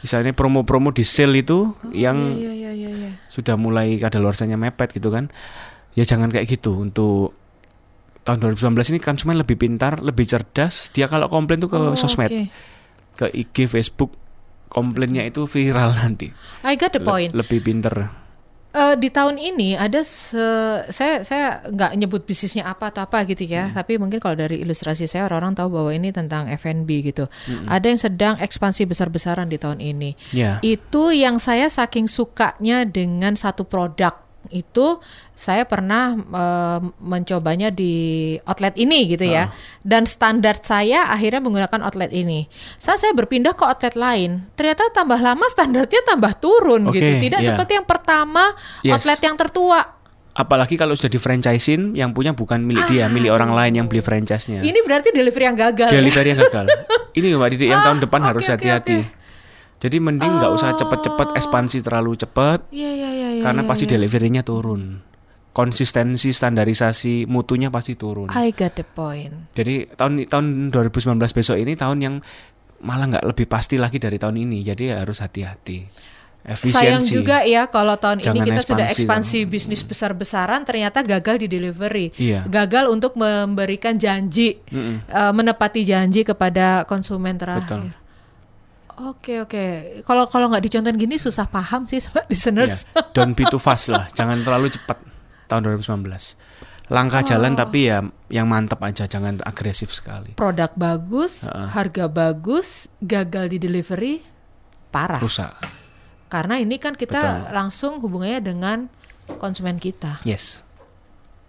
misalnya 0.00 0.32
promo-promo 0.32 0.92
di 0.92 1.02
sale 1.02 1.40
itu 1.40 1.72
yang 1.90 2.16
Iya, 2.16 2.52
iya, 2.52 2.70
iya, 2.72 2.90
iya. 2.90 3.10
sudah 3.26 3.56
mulai 3.56 3.96
kadaluarsanya 3.96 4.54
mepet 4.54 4.92
gitu 4.92 5.08
kan 5.08 5.28
ya 5.92 6.04
jangan 6.04 6.28
kayak 6.28 6.46
gitu 6.46 6.76
untuk 6.78 7.34
tahun 8.22 8.36
2019 8.52 8.92
ini 8.92 9.00
konsumen 9.00 9.36
lebih 9.36 9.56
pintar 9.56 9.98
lebih 9.98 10.24
cerdas 10.24 10.92
dia 10.92 11.04
kalau 11.04 11.26
komplain 11.26 11.56
tuh 11.58 11.68
ke 11.68 11.78
Oh, 11.78 11.96
sosmed 11.96 12.28
oke. 12.28 12.42
ke 13.16 13.26
IG 13.34 13.64
Facebook 13.66 14.12
komplainnya 14.70 15.20
itu 15.22 15.44
viral 15.44 15.92
nanti 15.92 16.30
I 16.62 16.78
got 16.78 16.94
the 16.94 17.02
Le- 17.02 17.04
point. 17.04 17.30
lebih 17.34 17.60
pinter 17.60 18.16
Eh, 18.70 18.94
di 18.94 19.10
tahun 19.10 19.34
ini 19.34 19.74
ada 19.74 19.98
se- 20.06 20.38
saya 20.86 21.26
saya 21.26 21.58
nggak 21.66 21.90
nyebut 21.98 22.22
bisnisnya 22.22 22.62
apa 22.64 22.94
atau 22.94 23.02
apa 23.02 23.26
gitu 23.26 23.42
ya, 23.42 23.66
tapi 23.74 23.98
mungkin 23.98 24.22
kalau 24.22 24.38
dari 24.38 24.62
ilustrasi 24.62 25.10
saya 25.10 25.26
orang-orang 25.26 25.58
tahu 25.58 25.68
bahwa 25.74 25.90
ini 25.90 26.14
tentang 26.14 26.46
F&B 26.46 26.86
gitu. 27.02 27.26
Ada 27.66 27.82
yang 27.82 27.98
sedang 27.98 28.34
ekspansi 28.38 28.86
besar-besaran 28.86 29.50
di 29.50 29.58
tahun 29.58 29.82
ini. 29.82 30.14
Ya. 30.30 30.62
Itu 30.62 31.10
yang 31.10 31.42
saya 31.42 31.66
saking 31.66 32.06
sukanya 32.06 32.86
dengan 32.86 33.34
satu 33.34 33.66
produk 33.66 34.14
itu 34.48 34.98
saya 35.36 35.68
pernah 35.68 36.16
eh, 36.16 36.80
mencobanya 36.96 37.68
di 37.68 37.92
outlet 38.42 38.72
ini 38.74 39.12
gitu 39.12 39.28
ya. 39.28 39.52
Dan 39.80 40.08
standar 40.08 40.56
saya 40.58 41.06
akhirnya 41.06 41.38
menggunakan 41.38 41.84
outlet 41.84 42.08
ini. 42.10 42.48
Saat 42.76 43.04
saya 43.04 43.12
berpindah 43.12 43.52
ke 43.52 43.62
outlet 43.62 43.94
lain, 43.94 44.48
ternyata 44.56 44.88
tambah 44.90 45.20
lama 45.20 45.44
standarnya 45.46 46.00
tambah 46.02 46.32
turun 46.40 46.88
Oke, 46.88 46.96
gitu. 46.96 47.28
Tidak 47.28 47.40
iya. 47.40 47.48
seperti 47.52 47.76
yang 47.76 47.84
pertama 47.84 48.56
Yes. 48.80 48.96
outlet 48.96 49.20
yang 49.20 49.36
tertua. 49.36 49.80
Apalagi 50.30 50.78
kalau 50.78 50.94
sudah 50.94 51.10
di 51.10 51.18
franchisein 51.18 51.92
yang 51.92 52.14
punya 52.14 52.32
bukan 52.32 52.62
milik 52.62 52.86
dia, 52.88 53.10
milik 53.10 53.28
orang 53.28 53.50
lain 53.50 53.72
yang 53.76 53.86
beli 53.90 54.00
franchise-nya. 54.00 54.62
Ini 54.62 54.78
berarti 54.80 55.10
delivery 55.10 55.44
yang 55.44 55.58
gagal. 55.58 55.90
ya? 55.90 55.98
Delivery 56.00 56.28
yang 56.32 56.40
gagal. 56.40 56.64
Ini 57.10 57.26
Mbak 57.34 57.48
Didi 57.50 57.64
yang 57.66 57.82
Ah, 57.82 57.86
tahun 57.90 57.98
depan 58.00 58.20
oke, 58.22 58.28
harus 58.30 58.46
hati-hati. 58.46 58.96
oke. 59.02 59.19
Jadi 59.80 59.96
mending 59.96 60.32
nggak 60.36 60.52
usah 60.52 60.76
cepet-cepet 60.76 61.40
ekspansi 61.40 61.80
terlalu 61.80 62.12
cepet 62.12 62.68
Iya 62.68 62.90
iya 62.92 63.10
iya. 63.16 63.28
iya, 63.40 63.42
karena 63.42 63.64
iya, 63.64 63.68
pasti 63.68 63.84
iya. 63.88 63.96
deliverynya 63.96 64.42
turun. 64.44 65.00
Konsistensi, 65.50 66.30
standarisasi, 66.30 67.26
mutunya 67.26 67.72
pasti 67.72 67.96
turun. 67.98 68.30
I 68.30 68.54
got 68.54 68.76
the 68.76 68.86
point. 68.86 69.50
Jadi 69.56 69.88
tahun 69.98 70.28
tahun 70.30 70.46
2019 70.70 71.16
besok 71.18 71.56
ini 71.58 71.74
tahun 71.74 71.98
yang 71.98 72.14
malah 72.84 73.16
nggak 73.16 73.24
lebih 73.26 73.50
pasti 73.50 73.80
lagi 73.80 73.96
dari 73.96 74.20
tahun 74.20 74.36
ini. 74.36 74.62
Jadi 74.62 74.94
harus 74.94 75.18
hati-hati. 75.18 75.88
Sayang 76.40 77.04
Efisiensi. 77.04 77.12
juga 77.20 77.44
ya 77.44 77.68
kalau 77.68 78.00
tahun 78.00 78.24
ini 78.24 78.26
Jangan 78.32 78.46
kita 78.48 78.62
sudah 78.64 78.86
ekspansi, 78.88 79.04
ekspansi 79.04 79.38
bisnis 79.44 79.82
besar-besaran 79.84 80.64
ternyata 80.64 81.04
gagal 81.04 81.44
di 81.44 81.46
delivery. 81.52 82.16
Iya. 82.16 82.48
Gagal 82.48 82.88
untuk 82.88 83.12
memberikan 83.20 84.00
janji, 84.00 84.56
eh, 84.72 85.32
menepati 85.36 85.84
janji 85.84 86.24
kepada 86.24 86.88
konsumen 86.88 87.36
terakhir. 87.36 87.92
Betul. 87.92 87.99
Oke 89.00 89.40
oke. 89.40 89.64
Kalau 90.04 90.28
kalau 90.28 90.52
nggak 90.52 90.64
dicontohin 90.68 91.00
gini 91.00 91.16
susah 91.16 91.48
paham 91.48 91.88
sih 91.88 92.02
sama 92.02 92.20
listeners. 92.32 92.84
don't 93.16 93.32
be 93.32 93.48
too 93.48 93.56
fast 93.56 93.88
lah. 93.88 94.12
Jangan 94.12 94.44
terlalu 94.44 94.68
cepat 94.68 95.00
tahun 95.48 95.80
2019. 95.80 96.04
Langkah 96.90 97.22
jalan 97.22 97.54
tapi 97.54 97.86
ya 97.86 98.02
yang 98.28 98.50
mantap 98.50 98.82
aja, 98.82 99.06
jangan 99.06 99.38
agresif 99.46 99.94
sekali. 99.94 100.34
Produk 100.34 100.74
bagus, 100.74 101.46
Heeh. 101.46 101.68
harga 101.70 102.10
bagus, 102.10 102.90
gagal 102.98 103.46
di 103.54 103.62
delivery, 103.62 104.26
parah. 104.90 105.22
Rusak. 105.22 105.54
Karena 106.26 106.58
ini 106.58 106.82
kan 106.82 106.98
kita 106.98 107.22
Betul. 107.22 107.54
langsung 107.54 107.92
hubungannya 108.02 108.42
dengan 108.42 108.78
konsumen 109.38 109.78
kita. 109.78 110.18
Yes. 110.26 110.66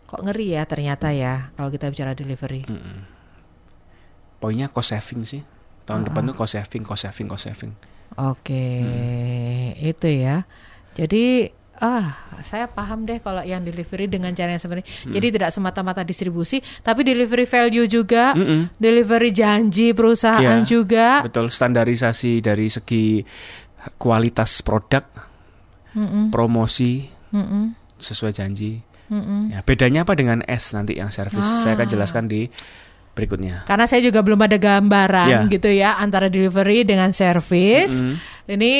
Kok 0.05 0.29
ngeri 0.29 0.53
ya 0.53 0.63
ternyata 0.69 1.09
ya 1.09 1.49
kalau 1.57 1.73
kita 1.73 1.89
bicara 1.89 2.13
delivery. 2.13 2.61
Poinnya 4.37 4.69
cost 4.69 4.93
saving 4.93 5.25
sih. 5.25 5.41
Tahun 5.91 6.03
depan 6.03 6.21
tuh 6.25 6.33
cost 6.33 6.53
saving, 6.53 6.81
cost 6.81 7.03
saving, 7.03 7.27
cost 7.27 7.45
saving. 7.45 7.75
Oke, 8.13 8.65
Hmm. 8.79 9.71
itu 9.77 10.07
ya. 10.09 10.43
Jadi 10.91 11.47
ah, 11.77 12.13
saya 12.39 12.67
paham 12.67 13.03
deh 13.03 13.17
kalau 13.17 13.41
yang 13.41 13.61
delivery 13.61 14.05
dengan 14.05 14.29
cara 14.31 14.51
yang 14.51 14.59
seperti 14.59 14.85
Hmm. 15.01 15.11
Jadi 15.11 15.27
tidak 15.33 15.49
semata-mata 15.49 16.01
distribusi, 16.01 16.59
tapi 16.79 17.01
delivery 17.01 17.43
value 17.43 17.85
juga, 17.85 18.31
Mm-mm. 18.31 18.77
delivery 18.77 19.31
janji 19.31 19.89
perusahaan 19.91 20.61
Iya, 20.61 20.67
juga. 20.67 21.21
Betul, 21.21 21.49
standarisasi 21.49 22.39
dari 22.39 22.67
segi 22.67 23.25
kualitas 23.97 24.61
produk, 24.61 25.01
Mm-mm, 25.91 26.29
promosi 26.29 27.09
mm-mm, 27.31 27.97
sesuai 27.97 28.31
janji. 28.31 28.77
mm-mm. 29.07 29.49
Ya, 29.49 29.59
bedanya 29.61 30.05
apa 30.05 30.13
dengan 30.13 30.45
S 30.45 30.71
nanti 30.71 30.95
yang 30.95 31.09
service? 31.09 31.65
Saya 31.65 31.73
akan 31.73 31.87
Ah. 31.87 31.91
jelaskan 31.91 32.25
di 32.27 32.45
berikutnya. 33.11 33.67
Karena 33.67 33.85
saya 33.85 33.99
juga 33.99 34.23
belum 34.23 34.39
ada 34.39 34.55
gambaran 34.55 35.47
Iya. 35.47 35.51
gitu 35.51 35.69
ya 35.69 35.99
antara 35.99 36.27
delivery 36.27 36.83
dengan 36.83 37.11
service. 37.11 38.01
Mm-mm. 38.01 38.15
Ini 38.51 38.73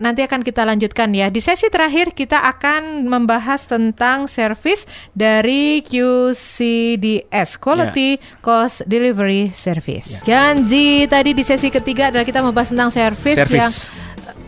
nanti 0.00 0.24
akan 0.24 0.40
kita 0.40 0.64
lanjutkan 0.64 1.12
ya. 1.12 1.28
Di 1.28 1.44
sesi 1.44 1.68
terakhir 1.68 2.16
kita 2.16 2.40
akan 2.48 3.04
membahas 3.04 3.68
tentang 3.68 4.24
service 4.24 4.88
dari 5.12 5.84
QCDS 5.84 7.60
Quality 7.60 8.16
Cost 8.40 8.88
Delivery 8.88 9.52
Service. 9.52 10.24
Janji 10.24 11.04
tadi 11.04 11.36
di 11.36 11.44
sesi 11.44 11.68
ketiga 11.68 12.08
adalah 12.08 12.24
kita 12.24 12.40
membahas 12.40 12.72
tentang 12.72 12.88
service, 12.88 13.38
Service. 13.44 13.52
yang 13.52 13.72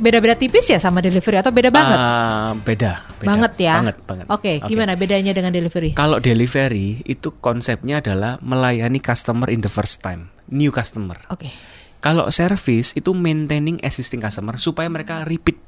beda-beda 0.02 0.34
tipis 0.34 0.66
ya 0.66 0.82
sama 0.82 0.98
delivery 0.98 1.38
atau 1.38 1.54
beda 1.54 1.70
banget? 1.70 1.98
Ah, 1.98 2.50
beda, 2.58 3.06
beda. 3.22 3.28
banget 3.30 3.52
ya. 3.62 3.74
Banget, 3.78 3.96
banget. 4.02 4.26
Oke, 4.26 4.58
gimana 4.66 4.98
bedanya 4.98 5.30
dengan 5.30 5.54
delivery? 5.54 5.94
Kalau 5.94 6.18
delivery 6.18 7.06
itu 7.06 7.38
konsepnya 7.38 8.02
adalah 8.02 8.42
melayani 8.42 8.98
customer 8.98 9.46
in 9.54 9.62
the 9.62 9.70
first 9.70 10.02
time, 10.02 10.34
new 10.50 10.74
customer. 10.74 11.14
Oke. 11.30 11.54
Kalau 12.02 12.26
service 12.34 12.98
itu 12.98 13.14
maintaining 13.14 13.78
existing 13.78 14.18
customer 14.18 14.58
supaya 14.58 14.90
mereka 14.90 15.22
repeat 15.22 15.62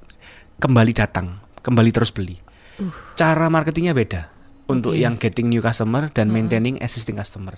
kembali 0.59 0.91
datang, 0.91 1.39
kembali 1.63 1.95
terus 1.95 2.11
beli. 2.11 2.43
Cara 3.15 3.47
marketingnya 3.47 3.95
beda 3.95 4.35
untuk 4.67 4.99
yang 4.99 5.15
getting 5.15 5.47
new 5.47 5.63
customer 5.63 6.11
dan 6.11 6.35
maintaining 6.35 6.83
existing 6.83 7.15
customer. 7.15 7.55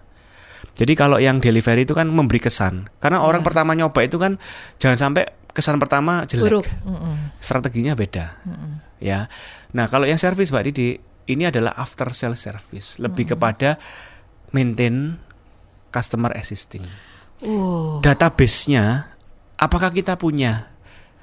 Jadi 0.77 0.93
kalau 0.93 1.17
yang 1.17 1.41
delivery 1.41 1.89
itu 1.89 1.97
kan 1.97 2.05
memberi 2.13 2.37
kesan, 2.37 2.93
karena 3.01 3.25
orang 3.25 3.41
pertama 3.41 3.73
nyoba 3.73 4.05
itu 4.05 4.21
kan 4.21 4.37
jangan 4.77 5.09
sampai 5.09 5.25
kesan 5.57 5.81
pertama 5.81 6.29
jelek. 6.29 6.45
Buruk. 6.53 6.67
Mm-mm. 6.85 7.33
Strateginya 7.41 7.97
beda, 7.97 8.37
ya. 9.01 9.33
Nah 9.73 9.89
kalau 9.89 10.05
yang 10.05 10.21
service 10.21 10.53
Mbak 10.53 10.65
Didi 10.69 11.01
ini 11.33 11.49
adalah 11.49 11.73
after 11.81 12.13
sale 12.13 12.37
service, 12.37 13.01
lebih 13.01 13.33
kepada 13.33 13.81
maintain 14.53 15.17
customer 15.89 16.37
existing. 16.37 16.85
Uh, 17.41 18.01
database-nya 18.05 19.13
apakah 19.57 19.93
kita 19.93 20.17
punya 20.17 20.73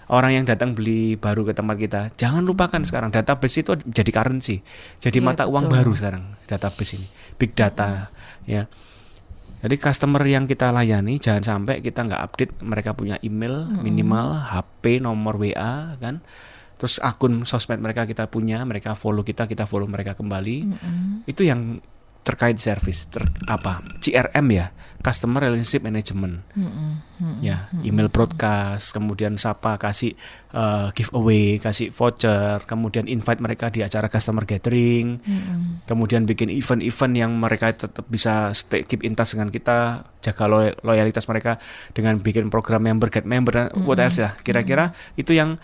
orang 0.10 0.42
yang 0.42 0.46
datang 0.46 0.74
beli 0.74 1.16
baru 1.16 1.46
ke 1.46 1.54
tempat 1.54 1.78
kita? 1.78 2.02
Jangan 2.18 2.42
lupakan 2.42 2.82
sekarang 2.82 3.14
database 3.14 3.62
itu 3.62 3.78
jadi 3.86 4.12
currency. 4.12 4.66
Jadi 4.98 5.22
Iya, 5.22 5.26
mata 5.30 5.44
uang 5.46 5.70
baru 5.70 5.94
sekarang 5.94 6.38
database 6.50 6.98
ini. 6.98 7.08
Big 7.38 7.54
data 7.54 8.10
ya 8.50 8.68
jadi 9.64 9.76
customer 9.80 10.20
yang 10.28 10.44
kita 10.44 10.76
layani 10.76 11.24
jangan 11.24 11.44
sampai 11.64 11.80
kita 11.80 12.04
nggak 12.04 12.20
update 12.20 12.54
mereka 12.60 12.92
punya 12.92 13.16
email 13.24 13.64
minimal 13.80 14.36
HP 14.36 15.00
nomor 15.00 15.40
WA 15.40 15.96
kan? 16.04 16.20
Terus 16.76 17.00
akun 17.00 17.48
sosmed 17.48 17.80
mereka 17.80 18.04
kita 18.04 18.28
punya 18.28 18.68
mereka 18.68 18.92
follow 18.92 19.24
kita 19.24 19.48
kita 19.48 19.64
follow 19.64 19.88
mereka 19.88 20.20
kembali. 20.20 20.68
Itu 21.24 21.48
yang 21.48 21.80
terkait 22.24 22.56
service 22.58 23.12
ter- 23.12 23.30
apa 23.46 23.84
CRM 24.00 24.48
ya 24.52 24.72
customer 25.04 25.44
relationship 25.44 25.84
management. 25.84 26.48
Ya 27.44 27.68
email 27.84 28.08
broadcast 28.08 28.96
kemudian 28.96 29.36
sapa 29.36 29.76
kasih 29.76 30.16
eh, 30.56 30.88
giveaway 30.96 31.60
kasih 31.60 31.92
voucher 31.92 32.64
kemudian 32.64 33.08
invite 33.12 33.44
mereka 33.44 33.68
di 33.68 33.84
acara 33.84 34.08
customer 34.08 34.48
gathering 34.48 35.20
kemudian 35.84 36.24
bikin 36.24 36.48
event-event 36.52 37.14
yang 37.16 37.32
mereka 37.36 37.72
tetap 37.76 38.08
bisa 38.08 38.56
stay 38.56 38.88
keep 38.88 39.04
in 39.04 39.16
touch 39.16 39.36
dengan 39.36 39.52
kita 39.52 40.08
jaga 40.24 40.46
loy- 40.48 40.76
loyalitas 40.84 41.28
mereka 41.28 41.60
dengan 41.92 42.20
bikin 42.24 42.48
program 42.48 42.84
member 42.88 43.12
get 43.12 43.28
member 43.28 43.52
dan 43.52 43.68
what 43.84 44.00
else 44.00 44.20
ya 44.24 44.36
kira-kira 44.40 44.96
itu 45.20 45.36
yang 45.36 45.60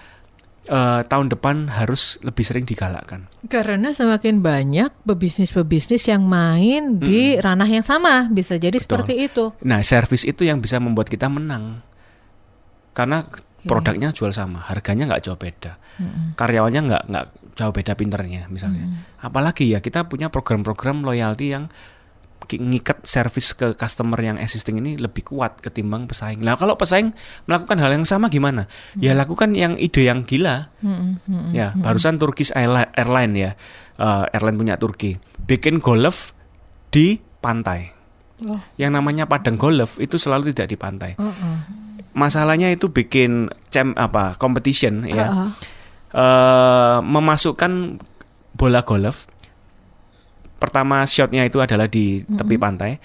eh, 0.67 1.01
tahun 1.07 1.31
depan 1.31 1.71
harus 1.71 2.19
lebih 2.25 2.43
sering 2.43 2.65
digalakkan 2.67 3.29
Karena 3.47 3.95
semakin 3.95 4.43
banyak 4.43 4.91
pebisnis-pebisnis 5.07 6.11
yang 6.11 6.27
main 6.27 6.99
di 6.99 7.39
ranah 7.39 7.69
yang 7.69 7.85
sama, 7.85 8.27
bisa 8.27 8.59
jadi 8.59 8.75
seperti 8.75 9.29
itu. 9.31 9.55
Nah, 9.63 9.79
service 9.85 10.27
itu 10.27 10.43
yang 10.43 10.59
bisa 10.59 10.77
membuat 10.77 11.07
kita 11.07 11.31
menang. 11.31 11.79
Karena 12.91 13.23
produknya 13.63 14.11
jual 14.11 14.31
sama, 14.35 14.59
harganya 14.67 15.07
nggak 15.07 15.23
jauh 15.23 15.39
beda. 15.39 15.79
Karyawannya 16.35 16.81
nggak 16.87 17.03
nggak 17.11 17.25
jauh 17.59 17.73
beda 17.75 17.93
pinternya 17.95 18.47
misalnya. 18.47 19.03
Apalagi 19.19 19.67
ya 19.67 19.83
kita 19.83 20.07
punya 20.07 20.31
program-program 20.31 21.03
loyalty 21.03 21.51
yang 21.51 21.67
ngikat 22.57 23.05
service 23.05 23.53
ke 23.53 23.77
customer 23.77 24.17
yang 24.17 24.41
existing 24.41 24.81
ini 24.81 24.97
lebih 24.97 25.21
kuat 25.21 25.61
ketimbang 25.61 26.09
pesaing. 26.09 26.41
Nah, 26.41 26.57
kalau 26.57 26.73
pesaing 26.73 27.13
melakukan 27.45 27.77
hal 27.77 27.93
yang 27.93 28.07
sama 28.07 28.31
gimana? 28.31 28.65
Ya 28.97 29.13
lakukan 29.13 29.53
yang 29.53 29.77
ide 29.77 30.09
yang 30.09 30.25
gila. 30.25 30.73
Ya, 31.53 31.77
barusan 31.77 32.17
Turkish 32.17 32.49
Airli- 32.55 32.89
Airline 32.95 33.33
ya. 33.35 33.51
eh, 33.99 34.25
airline 34.31 34.55
punya 34.55 34.75
Turki. 34.79 35.19
Bikin 35.43 35.83
golf 35.83 36.31
di 36.87 37.19
pantai 37.43 37.91
Oh, 38.39 38.55
yang 38.79 38.95
namanya 38.95 39.27
padang 39.27 39.59
golf 39.59 39.99
itu 39.99 40.15
selalu 40.15 40.55
tidak 40.55 40.71
di 40.71 40.77
pantai. 40.79 41.11
uh-uh. 41.19 41.55
Masalahnya 42.15 42.71
itu 42.71 42.87
bikin 42.87 43.51
cem 43.67 43.91
apa 43.99 44.39
competition 44.39 45.03
ya. 45.03 45.27
Uh-uh. 45.27 45.49
Eh, 46.09 46.97
memasukkan 47.03 47.99
bola 48.55 48.87
golf. 48.87 49.27
Pertama 50.59 51.07
shotnya 51.07 51.47
itu 51.47 51.63
adalah 51.63 51.87
di 51.87 52.21
tepi 52.21 52.59
pantai. 52.59 52.99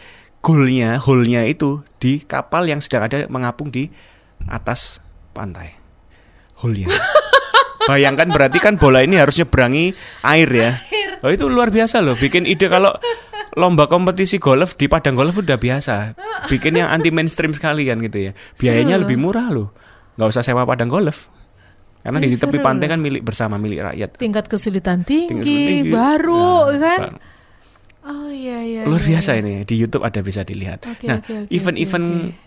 Goalnya, 0.45 1.01
hole-nya 1.01 1.47
itu 1.49 1.81
di 1.97 2.21
kapal 2.21 2.69
yang 2.69 2.85
sedang 2.85 3.09
ada 3.09 3.25
mengapung 3.33 3.73
di 3.73 3.89
atas 4.45 5.01
pantai. 5.33 5.73
Hole-nya. 6.61 6.93
Bayangkan 7.89 8.29
berarti 8.29 8.59
kan 8.61 8.77
bola 8.77 9.01
ini 9.01 9.17
harus 9.17 9.41
nyeberangi 9.41 9.97
air 10.25 10.51
ya. 10.53 10.71
Oh 11.25 11.33
itu 11.33 11.49
luar 11.49 11.73
biasa 11.73 12.05
loh. 12.05 12.17
Bikin 12.17 12.45
ide 12.45 12.69
kalau 12.69 12.93
lomba 13.57 13.89
kompetisi 13.89 14.37
golf 14.37 14.77
di 14.77 14.89
padang 14.89 15.17
golf 15.17 15.41
udah 15.41 15.57
biasa. 15.57 16.13
Bikin 16.53 16.77
yang 16.77 16.93
anti 16.93 17.09
mainstream 17.09 17.57
sekali 17.57 17.89
kan 17.89 18.01
gitu 18.05 18.29
ya. 18.29 18.33
Biayanya 18.61 19.01
lebih 19.01 19.17
murah 19.17 19.49
loh. 19.49 19.73
nggak 20.15 20.29
usah 20.31 20.45
sewa 20.45 20.63
padang 20.69 20.93
golf. 20.93 21.33
Karena 22.05 22.21
di 22.21 22.37
tepi 22.37 22.61
seru 22.61 22.65
pantai 22.65 22.87
kan 22.93 23.01
milik 23.01 23.25
bersama 23.25 23.57
milik 23.57 23.81
rakyat. 23.81 24.21
Tingkat 24.21 24.45
kesulitan 24.45 25.09
tinggi, 25.09 25.33
Tingkat 25.33 25.49
tinggi. 25.49 25.89
baru 25.89 26.69
Nah, 26.69 26.77
kan. 26.77 27.01
Bang. 27.01 27.15
Oh 28.05 28.29
iya 28.29 28.61
iya. 28.61 28.83
luar 28.85 29.01
iya, 29.01 29.17
biasa 29.17 29.31
iya. 29.37 29.41
ini 29.41 29.55
di 29.65 29.75
YouTube 29.81 30.05
ada 30.05 30.21
bisa 30.21 30.45
dilihat. 30.45 30.85
Oke, 30.85 31.09
nah, 31.09 31.25
oke, 31.25 31.49
oke, 31.49 31.49
event-event 31.49 32.09
oke, 32.29 32.45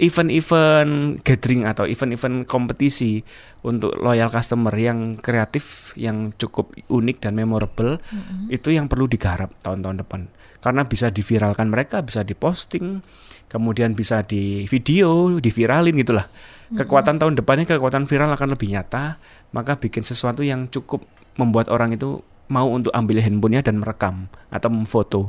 event-event 0.00 1.20
gathering 1.20 1.68
atau 1.68 1.84
event-event 1.84 2.48
kompetisi 2.48 3.20
untuk 3.64 3.92
loyal 4.00 4.32
customer 4.32 4.72
yang 4.72 5.20
kreatif, 5.20 5.92
yang 5.96 6.32
cukup 6.36 6.72
unik 6.88 7.20
dan 7.20 7.36
memorable 7.36 8.00
itu 8.48 8.72
yang 8.72 8.88
perlu 8.88 9.04
digarap 9.04 9.52
tahun-tahun 9.60 10.00
depan. 10.00 10.20
Karena 10.60 10.84
bisa 10.84 11.08
diviralkan 11.08 11.72
mereka, 11.72 12.00
bisa 12.04 12.24
diposting, 12.24 13.00
kemudian 13.48 13.92
bisa 13.96 14.24
di 14.24 14.64
video, 14.68 15.36
diviralin 15.40 15.96
gitulah. 16.00 16.28
Kekuatan 16.70 17.20
tahun 17.20 17.36
depannya 17.36 17.68
kekuatan 17.68 18.08
viral 18.08 18.32
akan 18.36 18.56
lebih 18.56 18.72
nyata, 18.72 19.20
maka 19.52 19.76
bikin 19.76 20.04
sesuatu 20.04 20.40
yang 20.40 20.68
cukup 20.68 21.04
membuat 21.36 21.72
orang 21.72 21.96
itu 21.96 22.24
mau 22.50 22.66
untuk 22.68 22.90
ambil 22.90 23.22
handphonenya 23.22 23.62
dan 23.62 23.78
merekam 23.78 24.26
atau 24.50 24.68
memfoto. 24.68 25.22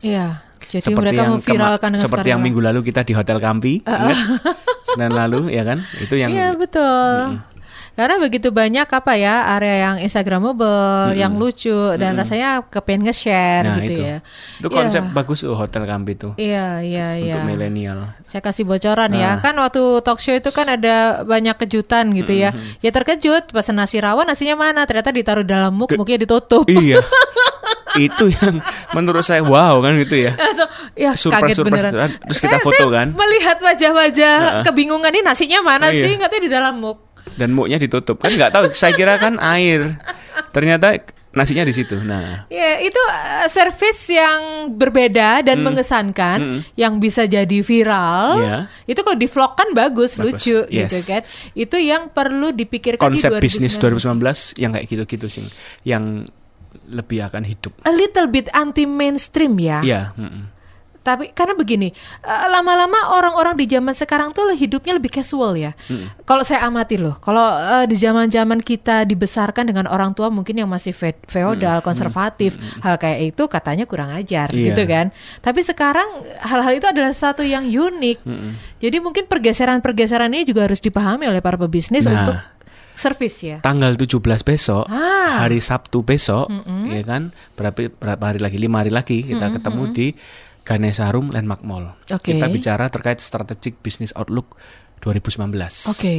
Iya. 0.00 0.40
Jadi 0.66 0.90
mereka 0.90 1.22
kema- 1.22 1.32
memviralkan 1.38 1.88
dengan 1.94 2.02
seperti 2.02 2.28
yang 2.32 2.42
minggu 2.42 2.58
lalu 2.58 2.80
kita 2.82 3.06
di 3.06 3.12
Hotel 3.14 3.38
Kampi, 3.38 3.84
ingat? 3.86 4.18
Senin 4.88 5.12
lalu 5.14 5.52
ya 5.52 5.62
kan? 5.62 5.78
Itu 6.00 6.16
yang 6.16 6.32
Iya 6.32 6.56
betul. 6.56 7.38
Karena 7.96 8.20
begitu 8.20 8.48
banyak 8.50 8.84
apa 8.84 9.12
ya 9.14 9.56
area 9.56 9.76
yang 9.82 9.96
Instagramable, 9.98 11.16
yang 11.16 11.32
lucu 11.32 11.72
dan 11.96 12.12
rasanya 12.14 12.60
kepengen 12.62 13.08
nge-share 13.08 13.64
Nah, 13.64 13.80
gitu 13.80 13.92
itu. 13.94 14.02
ya. 14.04 14.16
itu 14.60 14.68
Iya. 14.68 14.76
konsep 14.76 15.02
bagus 15.10 15.38
tuh 15.40 15.56
Hotel 15.56 15.82
Kampi 15.82 16.12
itu 16.12 16.28
Iya 16.36 16.80
iya 16.80 17.16
iya. 17.16 17.34
untuk 17.34 17.48
milenial. 17.48 18.12
Saya 18.22 18.40
kasih 18.40 18.62
bocoran 18.62 19.08
ya. 19.10 19.36
Nah. 19.36 19.40
Kan 19.40 19.56
waktu 19.56 19.80
talk 20.00 20.18
show 20.18 20.30
itu 20.30 20.50
kan 20.50 20.68
ada 20.68 21.24
banyak 21.24 21.56
kejutan 21.56 22.12
gitu 22.12 22.30
ya. 22.30 22.52
Ya 22.78 22.90
terkejut 22.90 23.48
pesan 23.48 23.74
nasi 23.74 23.96
rawon 23.96 24.24
nasinya 24.24 24.60
mana? 24.60 24.84
Ternyata 24.84 25.08
ditaruh 25.08 25.42
dalam 25.42 25.72
muk, 25.72 25.88
muknya 25.90 26.20
ditutup. 26.20 26.68
iya. 26.68 27.00
itu 27.96 28.28
yang 28.28 28.60
menurut 28.92 29.24
saya 29.24 29.40
wow 29.40 29.80
kan 29.80 29.96
gitu 29.96 30.20
ya. 30.20 30.36
Langsung, 30.36 30.68
ya 30.92 31.16
Surprise, 31.16 31.32
kaget 31.48 31.56
surprise, 31.56 31.84
beneran. 31.88 32.10
terus 32.20 32.38
kita 32.38 32.56
foto 32.60 32.84
kan. 32.86 33.06
Melihat 33.10 33.56
wajah-wajah 33.56 34.36
kebingungan 34.62 35.08
ini 35.10 35.24
nasinya 35.24 35.64
mana 35.64 35.88
Oh, 35.88 35.90
iya. 35.90 36.04
sih? 36.04 36.12
Katanya 36.14 36.42
di 36.42 36.52
dalam 36.52 36.76
muk. 36.76 37.05
Dan 37.34 37.52
muknya 37.52 37.82
ditutup 37.82 38.22
kan 38.22 38.30
nggak 38.30 38.54
tahu. 38.54 38.64
Saya 38.70 38.94
kira 38.94 39.18
kan 39.18 39.42
air. 39.42 39.98
Ternyata 40.54 40.94
nasinya 41.36 41.68
di 41.68 41.74
situ. 41.76 42.00
Nah, 42.00 42.48
Ya, 42.48 42.80
itu 42.80 42.96
uh, 42.96 43.44
service 43.52 44.08
yang 44.08 44.72
berbeda 44.72 45.44
dan 45.44 45.60
mengesankan 45.60 46.64
yang 46.80 46.96
bisa 46.96 47.28
jadi 47.28 47.60
viral. 47.60 48.40
Hmm. 48.40 48.42
Iya. 48.42 48.58
Itu 48.88 49.04
kalau 49.04 49.20
di 49.20 49.28
vlog 49.28 49.52
kan 49.52 49.68
bagus, 49.76 50.16
Bagus, 50.16 50.40
lucu 50.40 50.64
yes. 50.72 50.88
gitu 50.88 50.98
kan. 51.12 51.22
Itu 51.52 51.76
yang 51.76 52.08
perlu 52.08 52.56
dipikirkan 52.56 53.04
konsep 53.04 53.36
di 53.36 53.44
2019. 53.44 53.44
bisnis 53.44 53.74
2019 53.76 54.56
yang 54.56 54.70
kayak 54.72 54.86
gitu-gitu 54.88 55.26
sih, 55.28 55.44
yang 55.84 56.24
lebih 56.88 57.28
akan 57.28 57.44
hidup. 57.44 57.72
A 57.84 57.92
little 57.92 58.32
bit 58.32 58.48
anti 58.56 58.88
mainstream 58.88 59.60
ya. 59.60 59.84
Iya. 59.84 60.02
mm-mm. 60.16 60.55
Tapi 61.06 61.30
karena 61.30 61.54
begini, 61.54 61.94
eh, 62.20 62.46
lama-lama 62.50 63.14
orang-orang 63.14 63.54
di 63.54 63.70
zaman 63.70 63.94
sekarang 63.94 64.34
tuh 64.34 64.50
hidupnya 64.50 64.90
lebih 64.92 65.14
casual 65.14 65.54
ya. 65.54 65.70
Kalau 66.20 66.42
saya 66.42 66.66
amati 66.66 66.98
loh, 66.98 67.14
kalau 67.16 67.46
eh, 67.54 67.86
di 67.86 67.94
zaman-zaman 67.94 68.58
kita 68.58 69.06
dibesarkan 69.06 69.62
dengan 69.62 69.86
orang 69.86 70.10
tua 70.10 70.26
mungkin 70.26 70.58
yang 70.58 70.66
masih 70.66 70.90
fe- 70.90 71.22
feodal, 71.24 71.78
konservatif, 71.80 72.58
hal 72.82 72.98
kayak 72.98 73.30
itu 73.30 73.46
katanya 73.46 73.86
kurang 73.86 74.10
ajar 74.10 74.50
Iya. 74.50 74.74
gitu 74.74 74.82
kan. 74.82 75.14
Tapi 75.38 75.62
sekarang 75.62 76.08
hal-hal 76.40 76.74
itu 76.74 76.84
adalah 76.84 77.14
satu 77.14 77.46
yang 77.46 77.62
unik. 77.62 78.18
Jadi 78.76 78.96
mungkin 78.98 79.24
pergeseran-pergeseran 79.26 80.28
ini 80.28 80.42
juga 80.42 80.66
harus 80.66 80.80
dipahami 80.80 81.24
oleh 81.24 81.38
para 81.38 81.54
pebisnis 81.54 82.02
Nah. 82.02 82.14
untuk 82.16 82.36
service 82.92 83.44
ya. 83.44 83.56
Tanggal 83.60 83.92
17 83.92 84.40
besok, 84.40 84.88
Ah. 84.88 85.44
hari 85.44 85.60
Sabtu 85.60 86.00
besok, 86.00 86.48
ya 86.88 87.04
kan? 87.04 87.28
Berapa 87.52 87.92
berapa 87.92 88.24
hari 88.24 88.40
lagi? 88.40 88.56
Lima 88.56 88.80
hari 88.80 88.88
lagi 88.88 89.20
kita 89.20 89.52
ketemu 89.52 89.82
di 89.92 90.06
Ganesha 90.66 91.08
Room 91.14 91.30
Landmark 91.30 91.62
Mall. 91.62 91.94
Oke. 92.10 92.34
Kita 92.34 92.50
bicara 92.50 92.90
terkait 92.90 93.22
strategic 93.22 93.78
business 93.86 94.10
outlook 94.18 94.58
2019. 95.00 95.54
Oke. 95.92 96.14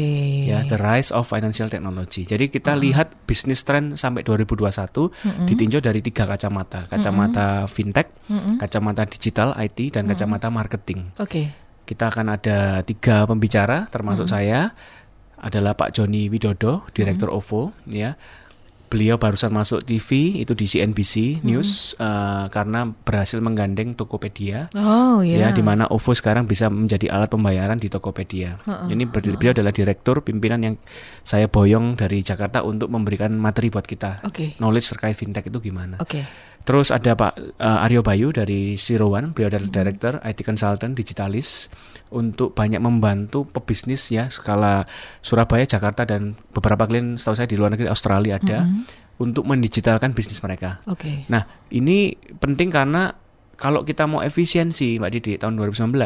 Ya, 0.47 0.63
the 0.63 0.79
rise 0.79 1.11
of 1.11 1.27
financial 1.27 1.67
technology. 1.67 2.23
Jadi 2.23 2.47
kita 2.47 2.79
lihat 2.79 3.27
bisnis 3.27 3.67
trend 3.67 3.99
sampai 3.99 4.23
2021 4.23 5.11
ditinjau 5.49 5.83
dari 5.83 5.99
tiga 5.99 6.23
kacamata, 6.23 6.87
kacamata 6.87 7.67
fintech, 7.67 8.07
kacamata 8.55 9.03
digital 9.03 9.51
IT, 9.59 9.91
dan 9.91 10.07
kacamata 10.07 10.47
marketing. 10.47 11.11
Oke. 11.19 11.51
Kita 11.83 12.07
akan 12.07 12.39
ada 12.39 12.79
tiga 12.87 13.27
pembicara, 13.27 13.91
termasuk 13.91 14.31
saya 14.31 14.71
adalah 15.37 15.75
Pak 15.77 15.91
Joni 15.97 16.31
Widodo, 16.31 16.87
Direktur 16.95 17.29
OVO, 17.29 17.75
ya. 17.89 18.15
Beliau 18.87 19.15
barusan 19.15 19.51
masuk 19.51 19.83
TV 19.83 20.39
itu 20.39 20.51
di 20.51 20.63
CNBC 20.63 21.43
News 21.43 21.91
eh, 21.97 22.45
karena 22.47 22.87
berhasil 22.87 23.35
menggandeng 23.37 23.93
Tokopedia. 23.93 24.71
Oh 24.73 25.19
Ya, 25.19 25.49
ya. 25.49 25.49
di 25.51 25.59
mana 25.59 25.85
OVO 25.85 26.11
sekarang 26.11 26.43
bisa 26.43 26.67
menjadi 26.67 27.09
alat 27.09 27.27
pembayaran 27.27 27.75
di 27.75 27.87
Tokopedia. 27.87 28.55
Ini 28.87 29.03
ber- 29.05 29.27
beliau 29.29 29.51
adalah 29.51 29.71
direktur 29.71 30.21
pimpinan 30.21 30.61
yang 30.61 30.75
saya 31.21 31.45
boyong 31.45 31.93
dari 31.93 32.21
Jakarta 32.21 32.61
untuk 32.61 32.87
memberikan 32.87 33.33
materi 33.33 33.67
buat 33.67 33.83
kita. 33.83 34.23
Oke. 34.23 34.55
Knowledge 34.55 34.87
terkait 34.89 35.13
fintech 35.13 35.43
itu 35.43 35.59
gimana. 35.59 35.99
Oke. 35.99 36.23
Terus 36.67 36.91
ada 36.91 37.15
Pak 37.15 37.33
eh, 37.39 37.85
Aryo 37.87 38.03
Bayu 38.03 38.35
dari 38.35 38.75
One, 38.99 39.31
beliau 39.31 39.47
adalah 39.47 39.71
director 39.71 40.19
IT 40.19 40.43
consultant 40.43 40.91
digitalis 40.99 41.71
untuk 42.11 42.51
banyak 42.51 42.83
membantu 42.83 43.47
pebisnis 43.47 44.11
ya 44.11 44.27
skala 44.27 44.83
Surabaya, 45.23 45.63
Jakarta 45.63 46.03
dan 46.03 46.35
beberapa 46.51 46.83
klien 46.83 47.15
setahu 47.15 47.39
saya 47.39 47.47
di 47.47 47.55
luar 47.55 47.71
negeri 47.71 47.87
Australia 47.87 48.35
ada 48.35 48.67
untuk 49.17 49.47
mendigitalkan 49.47 50.11
bisnis 50.11 50.43
mereka. 50.43 50.83
Oke. 50.91 51.23
Nah, 51.31 51.47
ini 51.71 52.13
penting 52.35 52.67
karena 52.67 53.15
kalau 53.57 53.81
kita 53.81 54.05
mau 54.05 54.21
efisiensi, 54.21 55.01
Mbak 55.01 55.11
Didi, 55.17 55.33
tahun 55.41 55.57
2019, 55.57 55.97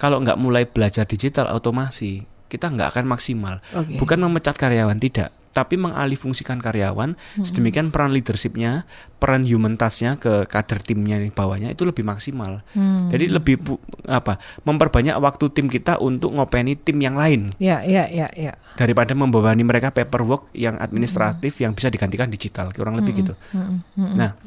kalau 0.00 0.18
nggak 0.24 0.38
mulai 0.40 0.66
belajar 0.66 1.06
digital 1.06 1.46
otomasi, 1.54 2.26
kita 2.50 2.66
nggak 2.66 2.98
akan 2.98 3.04
maksimal. 3.06 3.62
Oke. 3.70 3.94
Bukan 3.94 4.18
memecat 4.18 4.58
karyawan, 4.58 4.98
tidak. 4.98 5.30
Tapi 5.50 5.74
mengalihfungsikan 5.74 6.62
karyawan, 6.62 7.18
sedemikian 7.42 7.90
peran 7.90 8.14
leadershipnya, 8.14 8.86
peran 9.18 9.42
human 9.42 9.74
touch-nya 9.74 10.14
ke 10.14 10.46
kader 10.46 10.78
timnya 10.78 11.18
di 11.18 11.26
bawahnya 11.34 11.74
itu 11.74 11.82
lebih 11.82 12.06
maksimal. 12.06 12.62
Hmm. 12.70 13.10
Jadi 13.10 13.26
lebih 13.26 13.58
apa? 14.06 14.38
Memperbanyak 14.62 15.18
waktu 15.18 15.50
tim 15.50 15.66
kita 15.66 15.98
untuk 15.98 16.38
ngopeni 16.38 16.78
tim 16.78 17.02
yang 17.02 17.18
lain 17.18 17.50
Ya, 17.58 17.82
ya, 17.82 18.06
ya, 18.06 18.30
ya. 18.30 18.54
daripada 18.78 19.10
membebani 19.10 19.66
mereka 19.66 19.90
paperwork 19.90 20.54
yang 20.54 20.78
administratif 20.78 21.58
yang 21.58 21.74
bisa 21.74 21.90
digantikan 21.90 22.30
digital 22.30 22.70
kurang 22.70 22.94
lebih 23.02 23.26
gitu. 23.26 23.34
Nah, 24.14 24.38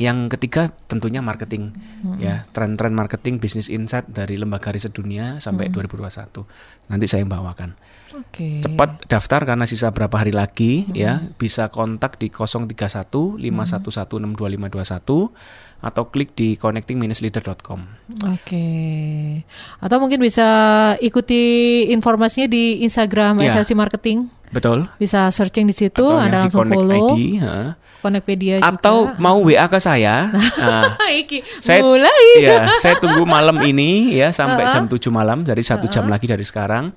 yang 0.00 0.32
ketiga 0.32 0.72
tentunya 0.88 1.20
marketing 1.20 1.76
ya 2.16 2.40
tren-tren 2.56 2.96
marketing 2.96 3.36
bisnis 3.36 3.68
insight 3.68 4.08
dari 4.08 4.40
lembaga 4.40 4.72
riset 4.72 4.96
dunia 4.96 5.36
sampai 5.44 5.68
2021 5.68 6.88
nanti 6.88 7.04
saya 7.04 7.28
bawakan 7.28 7.76
Oke. 8.16 8.64
cepat 8.64 9.04
daftar 9.12 9.44
karena 9.44 9.68
sisa 9.68 9.92
berapa 9.92 10.16
hari 10.16 10.32
lagi 10.32 10.88
ya 10.96 11.20
bisa 11.36 11.68
kontak 11.68 12.16
di 12.16 12.32
031 12.32 13.36
511 13.36 14.24
62521 14.40 15.30
atau 15.80 16.12
klik 16.12 16.32
di 16.36 16.56
connecting-leader.com 16.60 17.80
Oke. 18.28 18.66
Atau 19.80 19.96
mungkin 19.96 20.20
bisa 20.20 20.48
ikuti 21.00 21.40
informasinya 21.88 22.48
di 22.48 22.84
Instagram 22.84 23.40
Ya. 23.40 23.52
SLC 23.56 23.72
Marketing. 23.72 24.28
betul 24.52 24.88
Bisa 25.00 25.30
searching 25.32 25.64
di 25.64 25.72
situ, 25.72 26.04
Atau 26.04 26.20
Anda 26.20 26.44
yang 26.44 26.48
di 26.48 26.52
langsung 26.52 26.68
follow. 26.68 27.16
ID, 27.16 27.20
ha. 27.40 27.80
Connectpedia 28.00 28.58
juga. 28.58 28.72
atau 28.72 29.12
mau 29.16 29.40
WA 29.40 29.68
ke 29.68 29.76
saya? 29.76 30.32
Nah, 30.32 30.96
Iki, 31.20 31.60
saya 31.60 31.84
mulai. 31.84 32.24
ya 32.40 32.66
saya 32.76 32.96
tunggu 32.96 33.22
malam 33.24 33.60
ini 33.60 34.16
ya 34.16 34.32
sampai 34.32 34.68
jam 34.68 34.88
7 34.88 34.96
malam 35.08 35.44
jadi 35.44 35.60
satu 35.60 35.86
jam 35.86 36.08
lagi 36.08 36.24
dari 36.24 36.42
sekarang. 36.42 36.92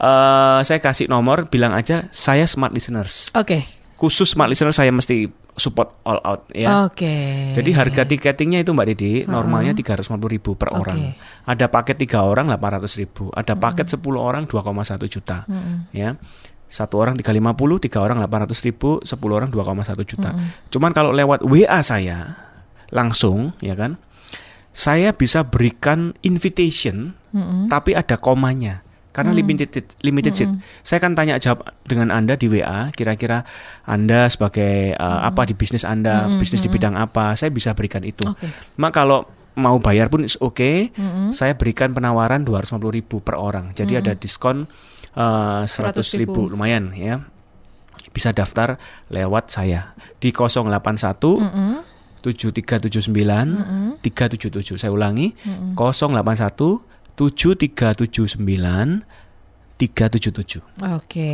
Eh 0.00 0.60
saya 0.64 0.80
kasih 0.80 1.06
nomor 1.06 1.52
bilang 1.52 1.76
aja 1.76 2.08
saya 2.08 2.48
smart 2.48 2.72
listeners. 2.72 3.28
Oke. 3.36 3.60
khusus 4.00 4.32
smart 4.32 4.48
listeners 4.48 4.80
saya 4.80 4.88
mesti 4.88 5.28
support 5.60 6.00
all 6.08 6.24
out 6.24 6.48
ya. 6.56 6.88
Oke. 6.88 7.52
jadi 7.52 7.70
harga 7.76 8.08
tiketingnya 8.08 8.64
itu 8.64 8.72
Mbak 8.72 8.86
Didi 8.96 9.12
normalnya 9.28 9.76
350.000 9.76 10.24
ribu 10.24 10.56
per 10.56 10.72
Oke. 10.72 10.80
orang. 10.80 11.12
Ada 11.44 11.68
paket 11.68 12.00
tiga 12.00 12.24
orang 12.24 12.48
800.000 12.48 12.96
ribu. 12.96 13.28
Ada 13.28 13.60
paket 13.60 13.92
10 13.92 14.00
orang 14.16 14.48
2,1 14.48 15.04
juta 15.04 15.44
ya 15.92 16.16
satu 16.70 17.02
orang 17.02 17.18
350, 17.18 17.82
tiga 17.82 17.98
orang 17.98 18.22
800 18.22 18.54
ribu, 18.62 19.02
10 19.02 19.18
orang 19.26 19.50
2,1 19.50 20.06
juta. 20.06 20.30
Cuman 20.70 20.94
kalau 20.94 21.10
lewat 21.10 21.42
WA 21.42 21.82
saya 21.82 22.38
langsung, 22.94 23.58
ya 23.58 23.74
kan, 23.74 23.98
saya 24.70 25.10
bisa 25.10 25.42
berikan 25.42 26.14
invitation, 26.22 27.18
tapi 27.66 27.98
ada 27.98 28.14
komanya. 28.16 28.86
karena 29.10 29.34
limited 29.34 29.90
limited 30.06 30.32
seat. 30.38 30.50
Saya 30.86 31.02
kan 31.02 31.18
tanya 31.18 31.34
jawab 31.42 31.66
dengan 31.82 32.14
Anda 32.14 32.38
di 32.38 32.46
WA, 32.46 32.94
kira-kira 32.94 33.42
Anda 33.82 34.30
sebagai 34.30 34.94
uh, 34.94 35.26
apa 35.26 35.50
di 35.50 35.58
bisnis 35.58 35.82
Anda, 35.82 36.30
bisnis 36.38 36.62
di 36.62 36.70
bidang 36.70 36.94
apa, 36.94 37.34
saya 37.34 37.50
bisa 37.50 37.74
berikan 37.74 38.06
itu. 38.06 38.22
Oke. 38.22 38.46
Mak 38.78 38.94
kalau 38.94 39.26
mau 39.58 39.82
bayar 39.82 40.06
pun 40.14 40.22
oke, 40.22 40.94
saya 41.34 41.58
berikan 41.58 41.90
penawaran 41.90 42.46
250.000 42.46 42.96
ribu 42.96 43.18
per 43.18 43.34
orang. 43.34 43.74
Jadi 43.74 43.98
ada 43.98 44.14
diskon 44.14 44.70
uh, 45.20 45.68
100.000 45.68 46.24
ribu, 46.24 46.48
lumayan 46.48 46.88
ya. 46.96 47.20
Bisa 48.10 48.32
daftar 48.32 48.80
lewat 49.12 49.52
saya. 49.52 49.92
Di 50.16 50.32
081 50.32 51.12
7379 52.24 54.00
377. 54.00 54.80
Saya 54.80 54.92
ulangi. 54.92 55.36
081 55.76 56.80
7379 57.20 59.04
377. 59.80 60.60
Oke, 60.92 61.32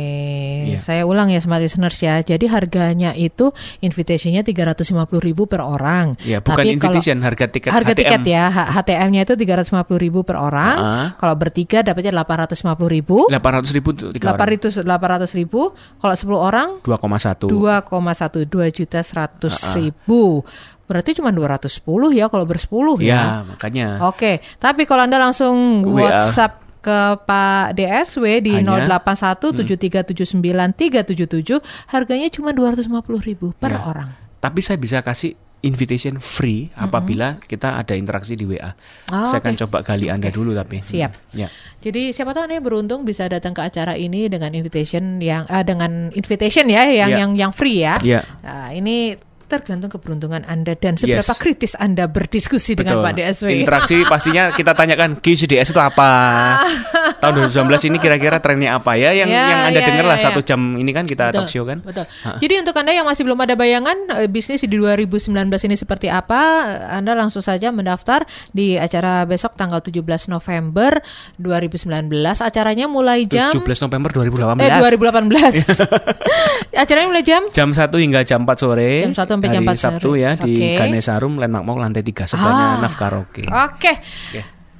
Iya. 0.71 0.79
saya 0.79 1.03
ulang 1.03 1.27
ya 1.27 1.43
smart 1.43 1.59
listeners 1.59 1.99
ya. 1.99 2.23
Jadi 2.23 2.47
harganya 2.47 3.11
itu 3.11 3.51
invitationnya 3.83 4.47
350.000 4.47 5.43
per 5.43 5.59
orang. 5.59 6.15
Ya, 6.23 6.39
bukan 6.39 6.63
Tapi 6.63 6.79
kalau- 6.79 6.95
invitation, 6.95 7.19
harga 7.19 7.45
tiket 7.51 7.69
harga 7.75 7.91
HTM. 7.91 7.99
tiket 7.99 8.21
ya, 8.23 8.43
HTM-nya 8.47 9.21
itu 9.27 9.33
350.000 9.35 10.23
per 10.23 10.39
orang. 10.39 10.75
Ah. 10.79 11.07
Kalau 11.19 11.35
bertiga 11.35 11.83
dapatnya 11.83 12.15
850.000. 12.15 13.27
800 13.27 13.75
ribu 13.75 13.91
untuk 13.91 14.15
tiga 14.15 14.31
orang. 14.31 14.39
800 14.39 14.79
800.000. 14.79 15.75
Kalau 15.99 16.15
10 16.15 16.39
orang 16.39 16.69
2,1. 16.87 17.51
2,1 17.51 18.47
2 18.47 18.71
juta 18.71 19.03
100 19.03 19.75
ribu. 19.75 20.47
Berarti 20.87 21.19
cuma 21.19 21.35
210 21.35 22.15
ya 22.15 22.31
kalau 22.31 22.47
bersepuluh 22.47 22.95
ya. 23.03 23.11
Ya, 23.11 23.23
makanya. 23.43 24.07
Oke, 24.07 24.39
tapi 24.55 24.87
kalau 24.87 25.03
Anda 25.03 25.19
langsung. 25.19 25.83
WhatsApp 25.83 26.63
ke 26.87 26.99
Pak 27.21 27.75
DSW 27.75 28.25
di 28.39 28.53
Hanya? 28.63 28.87
081 29.03 29.51
7379 29.51 30.71
377 30.71 31.59
harganya 31.91 32.31
cuma 32.31 32.55
250 32.55 32.87
ribu 33.19 33.51
per 33.51 33.75
Ya. 33.75 33.83
orang. 33.83 34.09
Tapi 34.39 34.63
saya 34.63 34.79
bisa 34.79 35.03
kasih 35.03 35.35
invitation 35.59 36.21
free 36.21 36.69
apabila 36.77 37.41
kita 37.41 37.75
ada 37.75 37.97
interaksi 37.97 38.37
di 38.37 38.45
WA. 38.45 38.77
Oh, 39.09 39.25
saya 39.25 39.41
akan 39.41 39.57
coba 39.57 39.81
gali 39.81 40.07
Anda 40.07 40.29
dulu 40.29 40.53
tapi. 40.53 40.79
Siap. 40.79 41.11
Hmm, 41.11 41.35
Ya. 41.35 41.47
Jadi 41.81 42.13
siapa 42.13 42.31
tahu 42.31 42.45
Anda 42.45 42.61
beruntung 42.61 43.03
bisa 43.03 43.25
datang 43.27 43.51
ke 43.51 43.65
acara 43.65 43.97
ini 43.97 44.29
dengan 44.29 44.53
invitation 44.53 45.17
yang 45.19 45.49
ah, 45.49 45.65
dengan 45.65 46.13
invitation 46.13 46.69
ya 46.69 46.85
yang 46.87 47.09
Ya. 47.09 47.17
yang 47.19 47.31
yang 47.35 47.51
free 47.51 47.81
ya. 47.81 47.97
Ya. 47.99 48.21
Nah, 48.45 48.69
ini 48.71 49.17
tergantung 49.47 49.89
keberuntungan 49.89 50.43
Anda 50.43 50.75
dan 50.75 50.93
seberapa 50.93 51.23
Yes. 51.25 51.39
kritis 51.39 51.73
Anda 51.73 52.05
berdiskusi 52.05 52.75
dengan 52.75 52.99
Pak 52.99 53.15
DSW. 53.15 53.47
Interaksi 53.57 53.95
pastinya 54.11 54.51
kita 54.51 54.71
tanyakan 54.71 55.17
QCDS 55.17 55.71
itu 55.71 55.79
apa? 55.79 56.11
Tahun 57.23 57.33
2019 57.33 57.63
ini 57.87 57.97
kira-kira 57.97 58.37
trennya 58.37 58.75
apa 58.75 58.93
ya? 58.93 59.09
Yang 59.09 59.29
Ya, 59.29 59.43
yang 59.47 59.61
Anda 59.65 59.79
ya, 59.79 59.85
dengar 59.87 60.05
ya, 60.05 60.09
lah 60.09 60.17
ya. 60.17 60.23
satu 60.27 60.39
jam 60.41 60.59
ini 60.75 60.91
kan 60.91 61.03
kita 61.03 61.29
Betul, 61.29 61.37
talk 61.37 61.47
show 61.47 61.63
kan? 61.63 61.79
Betul. 61.79 62.05
Jadi 62.37 62.53
untuk 62.59 62.75
Anda 62.75 62.91
yang 62.91 63.05
masih 63.05 63.23
belum 63.23 63.39
ada 63.39 63.55
bayangan 63.55 63.97
eh, 64.17 64.27
bisnis 64.27 64.61
di 64.61 64.69
2019 64.69 65.31
ini 65.63 65.75
seperti 65.75 66.07
apa, 66.07 66.41
eh, 66.67 66.99
Anda 66.99 67.15
langsung 67.15 67.39
saja 67.39 67.71
mendaftar 67.71 68.21
di 68.51 68.75
acara 68.75 69.23
besok 69.23 69.55
tanggal 69.55 69.79
17 69.79 70.03
November 70.27 70.99
2019. 71.37 72.11
Acaranya 72.37 72.85
mulai 72.85 73.23
jam 73.23 73.49
17 73.49 73.63
November 73.81 74.09
2018. 74.11 74.59
eh 74.59 74.71
2018. 74.77 75.81
Acaranya 76.83 77.07
mulai 77.07 77.23
jam 77.23 77.41
Jam 77.49 77.69
1 77.71 77.87
hingga 77.97 78.21
jam 78.21 78.43
4 78.43 78.53
sore. 78.57 78.91
Jam 79.01 79.13
1 79.13 79.36
sampai 79.37 79.49
jam 79.53 79.63
hari 79.63 79.69
4 79.69 79.77
sore. 79.77 79.83
Sabtu 79.85 80.09
ya 80.17 80.31
di 80.33 80.53
Oke. 80.57 80.69
Ganesarum 80.81 81.33
Landmark 81.37 81.63
Mall 81.69 81.79
lantai 81.79 82.01
3 82.01 82.25
sebelahnya 82.25 82.65
Ah. 82.67 82.81
Naf 82.81 82.95
Karaoke. 82.97 83.45
Oke. 83.45 83.93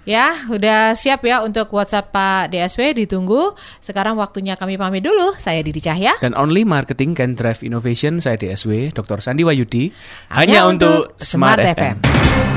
Ya, 0.07 0.31
udah 0.47 0.95
siap 0.95 1.27
ya 1.27 1.43
untuk 1.43 1.67
WhatsApp 1.75 2.15
Pak 2.15 2.55
DSW 2.55 2.95
ditunggu. 2.95 3.51
Sekarang 3.83 4.15
waktunya 4.15 4.55
kami 4.55 4.79
pamit 4.79 5.03
dulu. 5.03 5.35
Saya 5.35 5.59
Didi 5.59 5.83
Cahya. 5.83 6.15
Dan 6.23 6.31
Only 6.31 6.63
Marketing 6.63 7.11
Can 7.11 7.35
Drive 7.35 7.59
Innovation 7.59 8.23
saya 8.23 8.39
DSW 8.39 8.95
Dr. 8.95 9.19
Sandi 9.19 9.43
Wayudi 9.43 9.91
Hanya 10.31 10.63
hanya, 10.63 10.71
untuk 10.71 11.11
untuk 11.11 11.19
Smart, 11.19 11.59
Smart 11.59 11.75
FM. 11.75 12.56